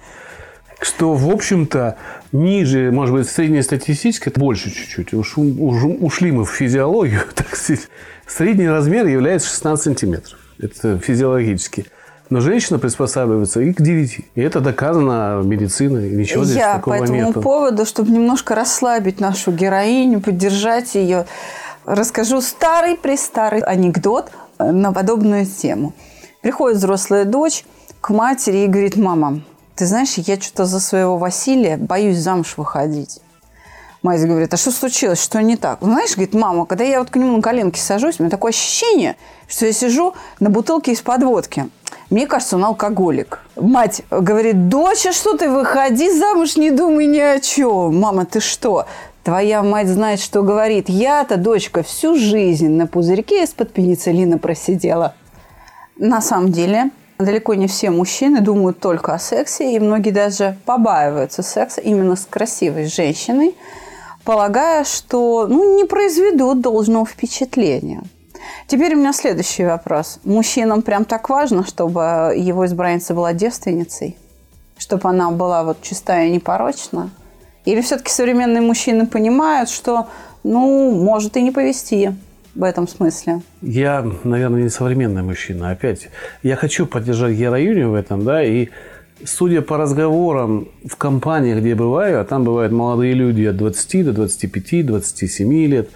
Что, 0.83 1.13
в 1.13 1.29
общем-то, 1.29 1.97
ниже, 2.31 2.91
может 2.91 3.15
быть, 3.15 3.29
среднестатистической, 3.29 4.31
это 4.31 4.39
больше 4.39 4.69
чуть-чуть. 4.69 5.13
Уж, 5.13 5.37
уж, 5.37 5.83
ушли 5.83 6.31
мы 6.31 6.45
в 6.45 6.49
физиологию, 6.49 7.21
так 7.35 7.55
сказать. 7.55 7.87
Средний 8.27 8.67
размер 8.67 9.05
является 9.07 9.47
16 9.49 9.83
сантиметров. 9.83 10.39
Это 10.59 10.97
физиологически. 10.97 11.85
Но 12.29 12.39
женщина 12.39 12.79
приспосабливается 12.79 13.61
и 13.61 13.73
к 13.73 13.81
9. 13.81 14.19
И 14.35 14.41
это 14.41 14.59
доказано 14.59 15.41
медициной. 15.43 16.09
И 16.09 16.15
ничего 16.15 16.43
здесь 16.45 16.57
Я 16.57 16.75
такого 16.75 16.97
по 16.97 17.03
этому 17.03 17.19
нету. 17.27 17.41
поводу, 17.41 17.85
чтобы 17.85 18.11
немножко 18.11 18.55
расслабить 18.55 19.19
нашу 19.19 19.51
героиню, 19.51 20.19
поддержать 20.19 20.95
ее, 20.95 21.25
расскажу 21.85 22.41
старый-престарый 22.41 23.61
анекдот 23.61 24.31
э, 24.57 24.71
на 24.71 24.91
подобную 24.91 25.45
тему. 25.45 25.93
Приходит 26.41 26.77
взрослая 26.77 27.25
дочь 27.25 27.65
к 28.01 28.09
матери 28.09 28.59
и 28.59 28.67
говорит, 28.67 28.95
мама, 28.95 29.41
ты 29.75 29.85
знаешь, 29.85 30.13
я 30.17 30.39
что-то 30.39 30.65
за 30.65 30.79
своего 30.79 31.17
Василия 31.17 31.77
боюсь 31.77 32.17
замуж 32.17 32.55
выходить. 32.57 33.19
Мать 34.03 34.21
говорит, 34.25 34.53
а 34.53 34.57
что 34.57 34.71
случилось, 34.71 35.23
что 35.23 35.41
не 35.41 35.55
так? 35.55 35.77
Знаешь, 35.79 36.15
говорит, 36.15 36.33
мама, 36.33 36.65
когда 36.65 36.83
я 36.83 36.99
вот 36.99 37.09
к 37.09 37.15
нему 37.15 37.37
на 37.37 37.41
коленке 37.41 37.81
сажусь, 37.81 38.19
у 38.19 38.23
меня 38.23 38.29
такое 38.29 38.51
ощущение, 38.51 39.15
что 39.47 39.65
я 39.65 39.71
сижу 39.71 40.13
на 40.41 40.49
бутылке 40.49 40.91
из-под 40.91 41.23
водки. 41.23 41.69
Мне 42.09 42.27
кажется, 42.27 42.57
он 42.57 42.65
алкоголик. 42.65 43.39
Мать 43.55 44.01
говорит, 44.11 44.67
доча, 44.67 45.13
что 45.13 45.37
ты, 45.37 45.49
выходи 45.49 46.11
замуж, 46.11 46.57
не 46.57 46.69
думай 46.69 47.05
ни 47.05 47.19
о 47.19 47.39
чем. 47.39 47.97
Мама, 47.97 48.25
ты 48.25 48.41
что? 48.41 48.85
Твоя 49.23 49.63
мать 49.63 49.87
знает, 49.87 50.19
что 50.19 50.41
говорит. 50.41 50.89
Я-то, 50.89 51.37
дочка, 51.37 51.81
всю 51.81 52.17
жизнь 52.17 52.69
на 52.69 52.87
пузырьке 52.87 53.43
из-под 53.45 53.71
пенициллина 53.71 54.37
просидела. 54.37 55.15
На 55.95 56.21
самом 56.21 56.51
деле, 56.51 56.91
далеко 57.17 57.53
не 57.53 57.67
все 57.67 57.89
мужчины 57.89 58.41
думают 58.41 58.79
только 58.79 59.13
о 59.13 59.19
сексе, 59.19 59.75
и 59.75 59.79
многие 59.79 60.11
даже 60.11 60.57
побаиваются 60.65 61.43
секса 61.43 61.81
именно 61.81 62.15
с 62.15 62.25
красивой 62.25 62.85
женщиной, 62.85 63.55
полагая, 64.23 64.83
что 64.83 65.47
ну, 65.47 65.77
не 65.77 65.85
произведут 65.85 66.61
должного 66.61 67.05
впечатления. 67.05 68.03
Теперь 68.67 68.95
у 68.95 68.99
меня 68.99 69.13
следующий 69.13 69.65
вопрос. 69.65 70.19
Мужчинам 70.23 70.81
прям 70.81 71.05
так 71.05 71.29
важно, 71.29 71.65
чтобы 71.65 72.33
его 72.35 72.65
избранница 72.65 73.13
была 73.13 73.33
девственницей? 73.33 74.17
Чтобы 74.77 75.09
она 75.09 75.31
была 75.31 75.63
вот 75.63 75.81
чистая 75.81 76.27
и 76.27 76.31
непорочна? 76.31 77.09
Или 77.65 77.81
все-таки 77.81 78.11
современные 78.11 78.61
мужчины 78.61 79.07
понимают, 79.07 79.69
что, 79.69 80.07
ну, 80.43 80.91
может 80.91 81.37
и 81.37 81.41
не 81.41 81.51
повести 81.51 82.13
в 82.55 82.63
этом 82.63 82.87
смысле? 82.87 83.41
Я, 83.61 84.05
наверное, 84.23 84.63
не 84.63 84.69
современный 84.69 85.23
мужчина. 85.23 85.71
Опять, 85.71 86.09
я 86.43 86.55
хочу 86.55 86.85
поддержать 86.85 87.35
героиню 87.35 87.89
в 87.89 87.93
этом, 87.95 88.23
да, 88.23 88.43
и 88.43 88.69
судя 89.25 89.61
по 89.61 89.77
разговорам 89.77 90.67
в 90.85 90.95
компаниях, 90.95 91.59
где 91.59 91.69
я 91.69 91.75
бываю, 91.75 92.21
а 92.21 92.23
там 92.25 92.43
бывают 92.43 92.71
молодые 92.71 93.13
люди 93.13 93.43
от 93.45 93.57
20 93.57 94.05
до 94.05 94.13
25, 94.13 94.85
27 94.85 95.65
лет, 95.65 95.89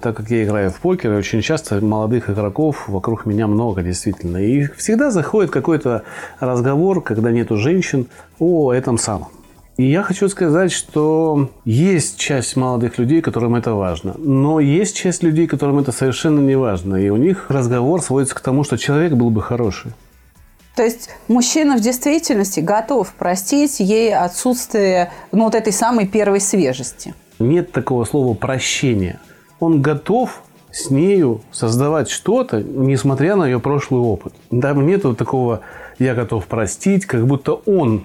так 0.00 0.16
как 0.16 0.30
я 0.30 0.44
играю 0.44 0.70
в 0.70 0.80
покер, 0.80 1.12
очень 1.12 1.42
часто 1.42 1.80
молодых 1.80 2.28
игроков 2.28 2.88
вокруг 2.88 3.24
меня 3.24 3.46
много, 3.46 3.82
действительно. 3.82 4.38
И 4.38 4.66
всегда 4.76 5.10
заходит 5.10 5.50
какой-то 5.50 6.02
разговор, 6.40 7.02
когда 7.02 7.30
нету 7.30 7.56
женщин, 7.56 8.08
о 8.38 8.72
этом 8.72 8.98
самом. 8.98 9.28
И 9.78 9.84
я 9.84 10.02
хочу 10.02 10.28
сказать, 10.28 10.70
что 10.70 11.50
есть 11.64 12.18
часть 12.18 12.56
молодых 12.56 12.98
людей, 12.98 13.22
которым 13.22 13.54
это 13.54 13.72
важно. 13.74 14.14
Но 14.18 14.60
есть 14.60 14.96
часть 14.96 15.22
людей, 15.22 15.46
которым 15.46 15.78
это 15.78 15.92
совершенно 15.92 16.40
не 16.40 16.56
важно. 16.56 16.96
И 16.96 17.08
у 17.08 17.16
них 17.16 17.46
разговор 17.48 18.02
сводится 18.02 18.34
к 18.34 18.40
тому, 18.40 18.64
что 18.64 18.76
человек 18.76 19.14
был 19.14 19.30
бы 19.30 19.40
хороший. 19.40 19.92
То 20.76 20.82
есть 20.82 21.10
мужчина 21.28 21.76
в 21.76 21.80
действительности 21.80 22.60
готов 22.60 23.12
простить 23.14 23.80
ей 23.80 24.14
отсутствие 24.14 25.10
ну, 25.30 25.44
вот 25.44 25.54
этой 25.54 25.72
самой 25.72 26.06
первой 26.06 26.40
свежести. 26.40 27.14
Нет 27.38 27.72
такого 27.72 28.04
слова 28.04 28.34
прощения. 28.34 29.20
Он 29.58 29.82
готов 29.82 30.42
с 30.70 30.90
нею 30.90 31.42
создавать 31.50 32.08
что-то, 32.08 32.62
несмотря 32.62 33.36
на 33.36 33.44
ее 33.44 33.60
прошлый 33.60 34.00
опыт. 34.00 34.34
Там 34.50 34.86
нету 34.86 35.14
такого 35.14 35.60
«я 35.98 36.14
готов 36.14 36.46
простить», 36.46 37.04
как 37.04 37.26
будто 37.26 37.52
он 37.52 38.04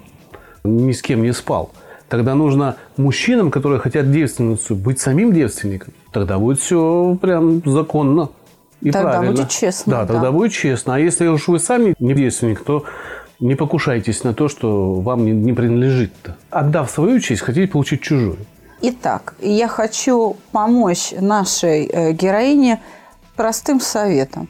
ни 0.68 0.92
с 0.92 1.02
кем 1.02 1.24
не 1.24 1.34
спал. 1.34 1.72
Тогда 2.10 2.36
нужно 2.36 2.78
мужчинам, 2.96 3.52
которые 3.52 3.80
хотят 3.80 4.12
девственницу, 4.12 4.76
быть 4.76 5.00
самим 5.00 5.34
девственником. 5.34 5.94
Тогда 6.12 6.38
будет 6.40 6.60
все 6.60 7.18
прям 7.22 7.62
законно 7.66 8.30
и 8.82 8.92
Тогда 8.92 9.10
правильно. 9.12 9.32
будет 9.36 9.50
честно, 9.50 9.92
Да, 9.92 10.06
да. 10.06 10.14
тогда 10.14 10.32
будет 10.32 10.52
честно. 10.54 10.96
А 10.96 11.00
если 11.00 11.28
уж 11.28 11.48
вы 11.48 11.60
сами 11.60 11.96
не 12.00 12.14
девственник, 12.14 12.64
то 12.64 12.86
не 13.40 13.56
покушайтесь 13.56 14.24
на 14.24 14.34
то, 14.34 14.48
что 14.48 14.94
вам 14.94 15.26
не, 15.26 15.32
не 15.32 15.54
принадлежит-то. 15.54 16.38
Отдав 16.50 16.90
свою 16.90 17.20
честь, 17.20 17.42
хотите 17.42 17.68
получить 17.68 18.02
чужую. 18.02 18.38
Итак, 18.82 19.34
я 19.42 19.68
хочу 19.68 20.38
помочь 20.52 21.12
нашей 21.20 21.88
э, 21.88 22.12
героине 22.14 22.80
простым 23.36 23.80
советом. 23.82 24.48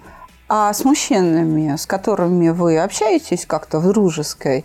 А 0.50 0.72
с 0.74 0.86
мужчинами, 0.86 1.76
с 1.76 1.86
которыми 1.86 2.50
вы 2.50 2.78
общаетесь 2.80 3.46
как-то 3.46 3.80
в 3.80 3.88
дружеской 3.88 4.64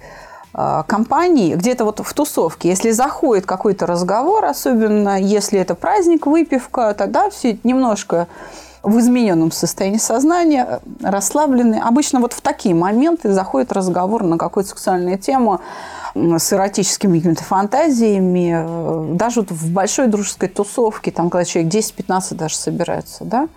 компании, 0.53 1.55
где-то 1.55 1.85
вот 1.85 2.01
в 2.01 2.13
тусовке, 2.13 2.69
если 2.69 2.91
заходит 2.91 3.47
какой-то 3.47 3.87
разговор, 3.87 4.45
особенно 4.45 5.21
если 5.21 5.59
это 5.59 5.75
праздник, 5.75 6.27
выпивка, 6.27 6.95
тогда 6.95 7.31
все 7.31 7.59
немножко 7.65 8.29
в 8.83 8.99
измененном 8.99 9.53
состоянии 9.53 9.99
сознания, 9.99 10.81
расслаблены. 11.03 11.81
Обычно 11.83 12.21
вот 12.21 12.33
в 12.33 12.41
такие 12.41 12.75
моменты 12.75 13.33
заходит 13.33 13.73
разговор 13.73 14.25
на 14.25 14.39
какую-то 14.39 14.71
сексуальную 14.71 15.19
тему 15.19 15.61
с 16.15 16.53
эротическими 16.53 17.19
какими-то 17.19 17.45
фантазиями, 17.45 18.53
э, 18.55 19.15
даже 19.15 19.41
вот 19.41 19.51
в 19.51 19.73
большой 19.73 20.09
дружеской 20.09 20.49
тусовке, 20.49 21.11
там, 21.11 21.31
когда 21.31 21.45
человек 21.45 21.73
10-15 21.73 22.35
даже 22.35 22.57
собираются, 22.57 23.25
да, 23.25 23.49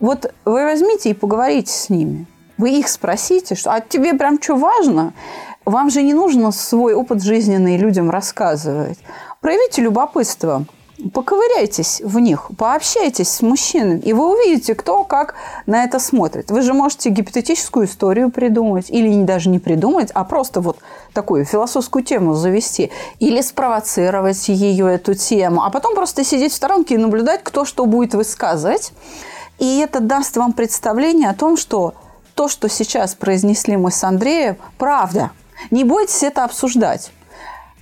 вот 0.00 0.32
вы 0.44 0.64
возьмите 0.64 1.10
и 1.10 1.14
поговорите 1.14 1.72
с 1.72 1.88
ними. 1.88 2.26
Вы 2.58 2.78
их 2.78 2.88
спросите, 2.88 3.54
что, 3.54 3.72
а 3.72 3.80
тебе 3.80 4.14
прям 4.14 4.42
что 4.42 4.56
важно? 4.56 5.12
Вам 5.64 5.90
же 5.90 6.02
не 6.02 6.12
нужно 6.12 6.52
свой 6.52 6.94
опыт 6.94 7.22
жизненный 7.22 7.78
людям 7.78 8.10
рассказывать. 8.10 8.98
Проявите 9.40 9.80
любопытство, 9.80 10.66
поковыряйтесь 11.12 12.02
в 12.04 12.18
них, 12.18 12.50
пообщайтесь 12.58 13.28
с 13.30 13.40
мужчинами, 13.40 14.00
и 14.00 14.12
вы 14.12 14.32
увидите, 14.32 14.74
кто 14.74 15.04
как 15.04 15.34
на 15.66 15.84
это 15.84 15.98
смотрит. 15.98 16.50
Вы 16.50 16.60
же 16.60 16.74
можете 16.74 17.08
гипотетическую 17.08 17.86
историю 17.86 18.30
придумать, 18.30 18.90
или 18.90 19.22
даже 19.22 19.48
не 19.48 19.58
придумать, 19.58 20.10
а 20.12 20.24
просто 20.24 20.60
вот 20.60 20.78
такую 21.14 21.46
философскую 21.46 22.04
тему 22.04 22.34
завести, 22.34 22.90
или 23.18 23.40
спровоцировать 23.40 24.48
ее, 24.48 24.92
эту 24.92 25.14
тему, 25.14 25.62
а 25.64 25.70
потом 25.70 25.94
просто 25.94 26.24
сидеть 26.24 26.52
в 26.52 26.56
сторонке 26.56 26.94
и 26.94 26.98
наблюдать, 26.98 27.40
кто 27.42 27.64
что 27.64 27.86
будет 27.86 28.14
высказывать. 28.14 28.92
И 29.58 29.78
это 29.78 30.00
даст 30.00 30.36
вам 30.36 30.52
представление 30.52 31.30
о 31.30 31.34
том, 31.34 31.56
что 31.56 31.94
то, 32.34 32.48
что 32.48 32.68
сейчас 32.68 33.14
произнесли 33.14 33.76
мы 33.76 33.90
с 33.90 34.02
Андреем, 34.04 34.56
правда. 34.76 35.30
Не 35.70 35.84
бойтесь 35.84 36.22
это 36.22 36.44
обсуждать. 36.44 37.12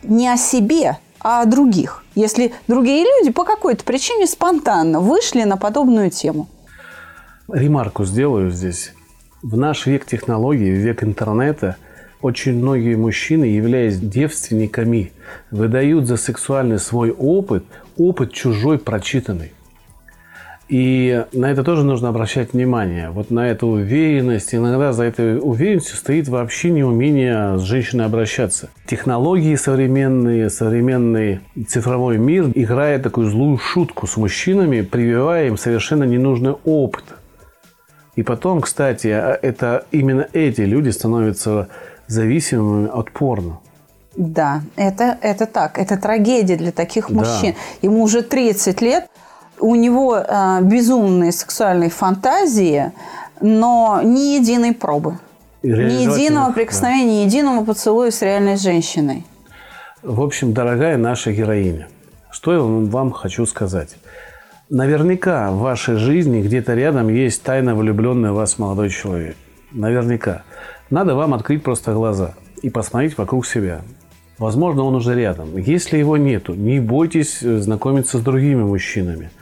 Не 0.02 0.28
о 0.28 0.36
себе, 0.36 0.98
а 1.20 1.42
о 1.42 1.46
других. 1.46 2.04
Если 2.14 2.52
другие 2.68 3.04
люди 3.04 3.32
по 3.32 3.44
какой-то 3.44 3.84
причине 3.84 4.26
спонтанно 4.26 5.00
вышли 5.00 5.44
на 5.44 5.56
подобную 5.56 6.10
тему. 6.10 6.48
Ремарку 7.48 8.04
сделаю 8.04 8.50
здесь. 8.50 8.92
В 9.42 9.56
наш 9.56 9.86
век 9.86 10.06
технологий, 10.06 10.70
в 10.70 10.76
век 10.76 11.02
интернета, 11.02 11.76
очень 12.20 12.54
многие 12.54 12.94
мужчины, 12.94 13.44
являясь 13.44 13.98
девственниками, 13.98 15.12
выдают 15.50 16.06
за 16.06 16.16
сексуальный 16.16 16.78
свой 16.78 17.10
опыт, 17.10 17.64
опыт 17.96 18.32
чужой 18.32 18.78
прочитанный. 18.78 19.52
И 20.72 21.26
на 21.34 21.52
это 21.52 21.64
тоже 21.64 21.84
нужно 21.84 22.08
обращать 22.08 22.54
внимание. 22.54 23.10
Вот 23.10 23.30
на 23.30 23.46
эту 23.46 23.66
уверенность. 23.66 24.54
Иногда 24.54 24.94
за 24.94 25.04
этой 25.04 25.38
уверенностью 25.38 25.98
стоит 25.98 26.28
вообще 26.28 26.70
неумение 26.70 27.58
с 27.58 27.60
женщиной 27.60 28.06
обращаться. 28.06 28.70
Технологии 28.86 29.54
современные, 29.56 30.48
современный 30.48 31.40
цифровой 31.68 32.16
мир 32.16 32.50
играет 32.54 33.02
такую 33.02 33.28
злую 33.28 33.58
шутку 33.58 34.06
с 34.06 34.16
мужчинами, 34.16 34.80
прививая 34.80 35.48
им 35.48 35.58
совершенно 35.58 36.04
ненужный 36.04 36.54
опыт. 36.64 37.04
И 38.16 38.22
потом, 38.22 38.62
кстати, 38.62 39.08
а 39.08 39.38
это 39.42 39.84
именно 39.90 40.26
эти 40.32 40.62
люди 40.62 40.88
становятся 40.88 41.68
зависимыми 42.06 42.88
от 42.88 43.10
порно. 43.10 43.58
Да, 44.16 44.62
это, 44.76 45.18
это 45.22 45.46
так. 45.46 45.78
Это 45.78 45.96
трагедия 45.96 46.56
для 46.56 46.72
таких 46.72 47.10
мужчин. 47.10 47.52
Да. 47.52 47.86
Ему 47.88 48.02
уже 48.02 48.22
30 48.22 48.80
лет, 48.82 49.06
у 49.62 49.76
него 49.76 50.16
э, 50.16 50.60
безумные 50.62 51.32
сексуальные 51.32 51.90
фантазии, 51.90 52.92
но 53.40 54.00
ни 54.02 54.36
единой 54.36 54.74
пробы. 54.74 55.18
Ни 55.62 56.02
единого 56.02 56.52
прикосновения, 56.52 57.04
да. 57.04 57.10
ни 57.10 57.24
единого 57.26 57.64
поцелуя 57.64 58.10
с 58.10 58.20
реальной 58.22 58.56
женщиной. 58.56 59.24
В 60.02 60.20
общем, 60.20 60.52
дорогая 60.52 60.96
наша 60.96 61.30
героиня, 61.32 61.86
что 62.30 62.52
я 62.52 62.60
вам 62.60 63.12
хочу 63.12 63.46
сказать. 63.46 63.96
Наверняка 64.68 65.52
в 65.52 65.58
вашей 65.58 65.94
жизни 65.94 66.42
где-то 66.42 66.74
рядом 66.74 67.08
есть 67.08 67.42
тайно 67.44 67.76
влюбленный 67.76 68.32
в 68.32 68.34
вас 68.34 68.58
молодой 68.58 68.90
человек. 68.90 69.36
Наверняка. 69.70 70.42
Надо 70.90 71.14
вам 71.14 71.34
открыть 71.34 71.62
просто 71.62 71.92
глаза 71.92 72.34
и 72.62 72.70
посмотреть 72.70 73.16
вокруг 73.16 73.46
себя. 73.46 73.82
Возможно, 74.38 74.82
он 74.82 74.96
уже 74.96 75.14
рядом. 75.14 75.56
Если 75.56 75.98
его 75.98 76.16
нету, 76.16 76.54
не 76.54 76.80
бойтесь 76.80 77.42
э, 77.42 77.58
знакомиться 77.58 78.18
с 78.18 78.20
другими 78.22 78.64
мужчинами– 78.64 79.30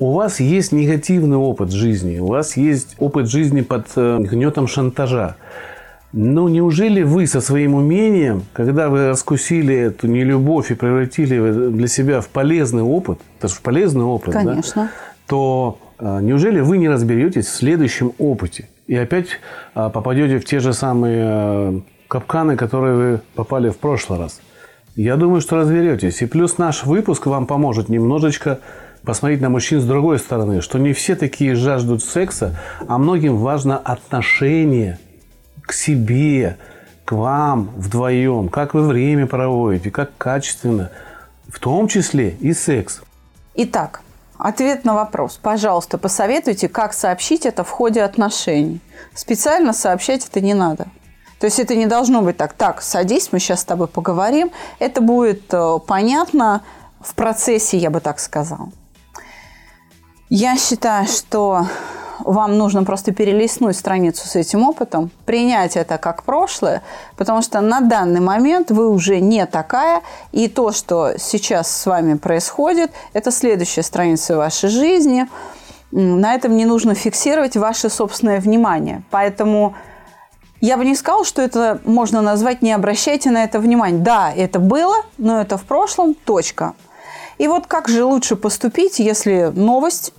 у 0.00 0.14
вас 0.14 0.40
есть 0.40 0.72
негативный 0.72 1.36
опыт 1.36 1.70
жизни, 1.70 2.18
у 2.18 2.26
вас 2.26 2.56
есть 2.56 2.96
опыт 2.98 3.28
жизни 3.28 3.60
под 3.60 3.86
э, 3.96 4.18
гнетом 4.20 4.66
шантажа. 4.66 5.36
Но 6.12 6.48
неужели 6.48 7.02
вы 7.02 7.28
со 7.28 7.40
своим 7.40 7.74
умением, 7.74 8.42
когда 8.52 8.88
вы 8.88 9.08
раскусили 9.08 9.76
эту 9.76 10.08
нелюбовь 10.08 10.72
и 10.72 10.74
превратили 10.74 11.70
для 11.70 11.86
себя 11.86 12.20
в 12.20 12.28
полезный 12.28 12.82
опыт, 12.82 13.20
это 13.38 13.46
же 13.46 13.54
полезный 13.62 14.04
опыт, 14.04 14.32
Конечно. 14.32 14.84
Да, 14.84 14.90
то 15.28 15.78
э, 15.98 16.18
неужели 16.22 16.60
вы 16.60 16.78
не 16.78 16.88
разберетесь 16.88 17.46
в 17.46 17.54
следующем 17.54 18.12
опыте 18.18 18.68
и 18.86 18.96
опять 18.96 19.28
э, 19.74 19.90
попадете 19.92 20.38
в 20.38 20.46
те 20.46 20.60
же 20.60 20.72
самые 20.72 21.82
капканы, 22.08 22.56
которые 22.56 22.94
вы 22.96 23.20
попали 23.34 23.68
в 23.68 23.76
прошлый 23.76 24.18
раз? 24.18 24.40
Я 24.96 25.16
думаю, 25.16 25.40
что 25.42 25.56
разберетесь. 25.56 26.22
И 26.22 26.26
плюс 26.26 26.58
наш 26.58 26.84
выпуск 26.84 27.26
вам 27.26 27.46
поможет 27.46 27.88
немножечко 27.90 28.60
посмотреть 29.04 29.40
на 29.40 29.48
мужчин 29.48 29.80
с 29.80 29.84
другой 29.84 30.18
стороны, 30.18 30.60
что 30.60 30.78
не 30.78 30.92
все 30.92 31.16
такие 31.16 31.54
жаждут 31.54 32.02
секса, 32.02 32.58
а 32.86 32.98
многим 32.98 33.36
важно 33.36 33.78
отношение 33.78 34.98
к 35.62 35.72
себе, 35.72 36.56
к 37.04 37.12
вам 37.12 37.70
вдвоем, 37.76 38.48
как 38.48 38.74
вы 38.74 38.86
время 38.86 39.26
проводите, 39.26 39.90
как 39.90 40.10
качественно, 40.16 40.90
в 41.48 41.58
том 41.58 41.88
числе 41.88 42.30
и 42.40 42.52
секс. 42.52 43.02
Итак, 43.54 44.02
ответ 44.38 44.84
на 44.84 44.94
вопрос. 44.94 45.38
Пожалуйста, 45.42 45.98
посоветуйте, 45.98 46.68
как 46.68 46.92
сообщить 46.92 47.46
это 47.46 47.64
в 47.64 47.70
ходе 47.70 48.02
отношений. 48.02 48.80
Специально 49.14 49.72
сообщать 49.72 50.26
это 50.26 50.40
не 50.40 50.54
надо. 50.54 50.86
То 51.40 51.46
есть 51.46 51.58
это 51.58 51.74
не 51.74 51.86
должно 51.86 52.20
быть 52.20 52.36
так, 52.36 52.52
так, 52.52 52.82
садись, 52.82 53.30
мы 53.32 53.38
сейчас 53.38 53.62
с 53.62 53.64
тобой 53.64 53.88
поговорим. 53.88 54.50
Это 54.78 55.00
будет 55.00 55.52
э, 55.54 55.78
понятно 55.86 56.62
в 57.00 57.14
процессе, 57.14 57.78
я 57.78 57.90
бы 57.90 58.00
так 58.00 58.20
сказала. 58.20 58.70
Я 60.32 60.56
считаю, 60.56 61.08
что 61.08 61.66
вам 62.20 62.56
нужно 62.56 62.84
просто 62.84 63.12
перелистнуть 63.12 63.76
страницу 63.76 64.28
с 64.28 64.36
этим 64.36 64.62
опытом, 64.62 65.10
принять 65.26 65.76
это 65.76 65.98
как 65.98 66.22
прошлое, 66.22 66.82
потому 67.16 67.42
что 67.42 67.60
на 67.60 67.80
данный 67.80 68.20
момент 68.20 68.70
вы 68.70 68.88
уже 68.90 69.18
не 69.18 69.44
такая, 69.46 70.02
и 70.30 70.46
то, 70.46 70.70
что 70.70 71.14
сейчас 71.18 71.68
с 71.68 71.84
вами 71.84 72.14
происходит, 72.14 72.92
это 73.12 73.32
следующая 73.32 73.82
страница 73.82 74.36
вашей 74.36 74.68
жизни. 74.68 75.26
На 75.90 76.34
этом 76.36 76.56
не 76.56 76.64
нужно 76.64 76.94
фиксировать 76.94 77.56
ваше 77.56 77.90
собственное 77.90 78.38
внимание. 78.40 79.02
Поэтому 79.10 79.74
я 80.60 80.76
бы 80.76 80.84
не 80.84 80.94
сказала, 80.94 81.24
что 81.24 81.42
это 81.42 81.80
можно 81.84 82.22
назвать 82.22 82.62
«не 82.62 82.70
обращайте 82.70 83.32
на 83.32 83.42
это 83.42 83.58
внимания». 83.58 83.98
Да, 83.98 84.32
это 84.32 84.60
было, 84.60 84.94
но 85.18 85.40
это 85.40 85.58
в 85.58 85.64
прошлом, 85.64 86.14
точка. 86.14 86.74
И 87.38 87.48
вот 87.48 87.66
как 87.66 87.88
же 87.88 88.04
лучше 88.04 88.36
поступить, 88.36 89.00
если 89.00 89.50
новость 89.52 90.12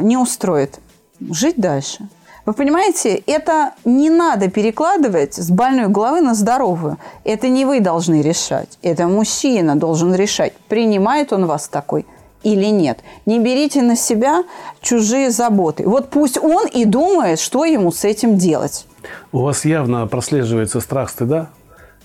не 0.00 0.16
устроит? 0.16 0.80
Жить 1.20 1.56
дальше. 1.56 2.08
Вы 2.46 2.54
понимаете, 2.54 3.22
это 3.26 3.74
не 3.84 4.10
надо 4.10 4.50
перекладывать 4.50 5.34
с 5.34 5.50
больной 5.50 5.88
головы 5.88 6.20
на 6.20 6.34
здоровую. 6.34 6.96
Это 7.24 7.48
не 7.48 7.64
вы 7.64 7.80
должны 7.80 8.22
решать. 8.22 8.78
Это 8.82 9.06
мужчина 9.06 9.76
должен 9.76 10.14
решать, 10.14 10.54
принимает 10.68 11.32
он 11.32 11.46
вас 11.46 11.68
такой 11.68 12.06
или 12.42 12.66
нет. 12.66 13.00
Не 13.26 13.38
берите 13.38 13.82
на 13.82 13.96
себя 13.96 14.44
чужие 14.80 15.30
заботы. 15.30 15.86
Вот 15.86 16.08
пусть 16.10 16.38
он 16.38 16.66
и 16.66 16.84
думает, 16.84 17.38
что 17.38 17.64
ему 17.64 17.92
с 17.92 18.04
этим 18.04 18.38
делать. 18.38 18.86
У 19.32 19.40
вас 19.40 19.64
явно 19.64 20.06
прослеживается 20.06 20.80
страх 20.80 21.10
стыда, 21.10 21.50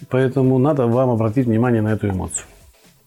поэтому 0.09 0.57
надо 0.59 0.87
вам 0.87 1.09
обратить 1.09 1.47
внимание 1.47 1.81
на 1.81 1.89
эту 1.89 2.09
эмоцию. 2.09 2.45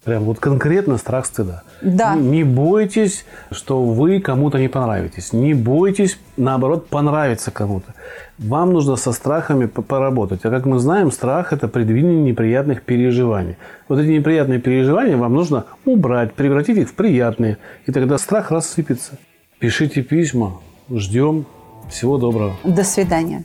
Прям 0.09 0.25
вот 0.25 0.38
конкретно 0.38 0.97
страх 0.97 1.27
стыда. 1.27 1.64
Да. 1.83 2.14
Не 2.14 2.42
бойтесь, 2.42 3.27
что 3.51 3.85
вы 3.85 4.21
кому-то 4.21 4.59
не 4.59 4.68
понравитесь. 4.68 5.35
Не 5.35 5.53
бойтесь, 5.53 6.18
наоборот, 6.38 6.88
понравиться 6.88 7.51
кому-то. 7.51 7.92
Вам 8.38 8.73
нужно 8.73 8.97
со 8.97 9.12
страхами 9.12 9.66
поработать. 9.66 10.47
А 10.47 10.51
как 10.51 10.64
мы 10.64 10.79
знаем, 10.79 11.12
страх– 11.12 11.53
это 11.53 11.68
предвидение 11.68 12.23
неприятных 12.23 12.85
переживаний. 12.85 13.59
Вот 13.87 13.99
эти 13.99 14.09
неприятные 14.09 14.61
переживания 14.61 15.18
вам 15.18 15.35
нужно 15.35 15.66
убрать, 15.85 16.33
превратить 16.33 16.79
их 16.79 16.88
в 16.88 16.94
приятные. 16.94 17.59
И 17.85 17.92
тогда 17.92 18.16
страх 18.16 18.51
рассыпется. 18.51 19.18
Пишите 19.59 20.01
письма. 20.01 20.59
Ждем. 20.90 21.44
Всего 21.90 22.16
доброго. 22.16 22.57
До 22.64 22.83
свидания. 22.83 23.44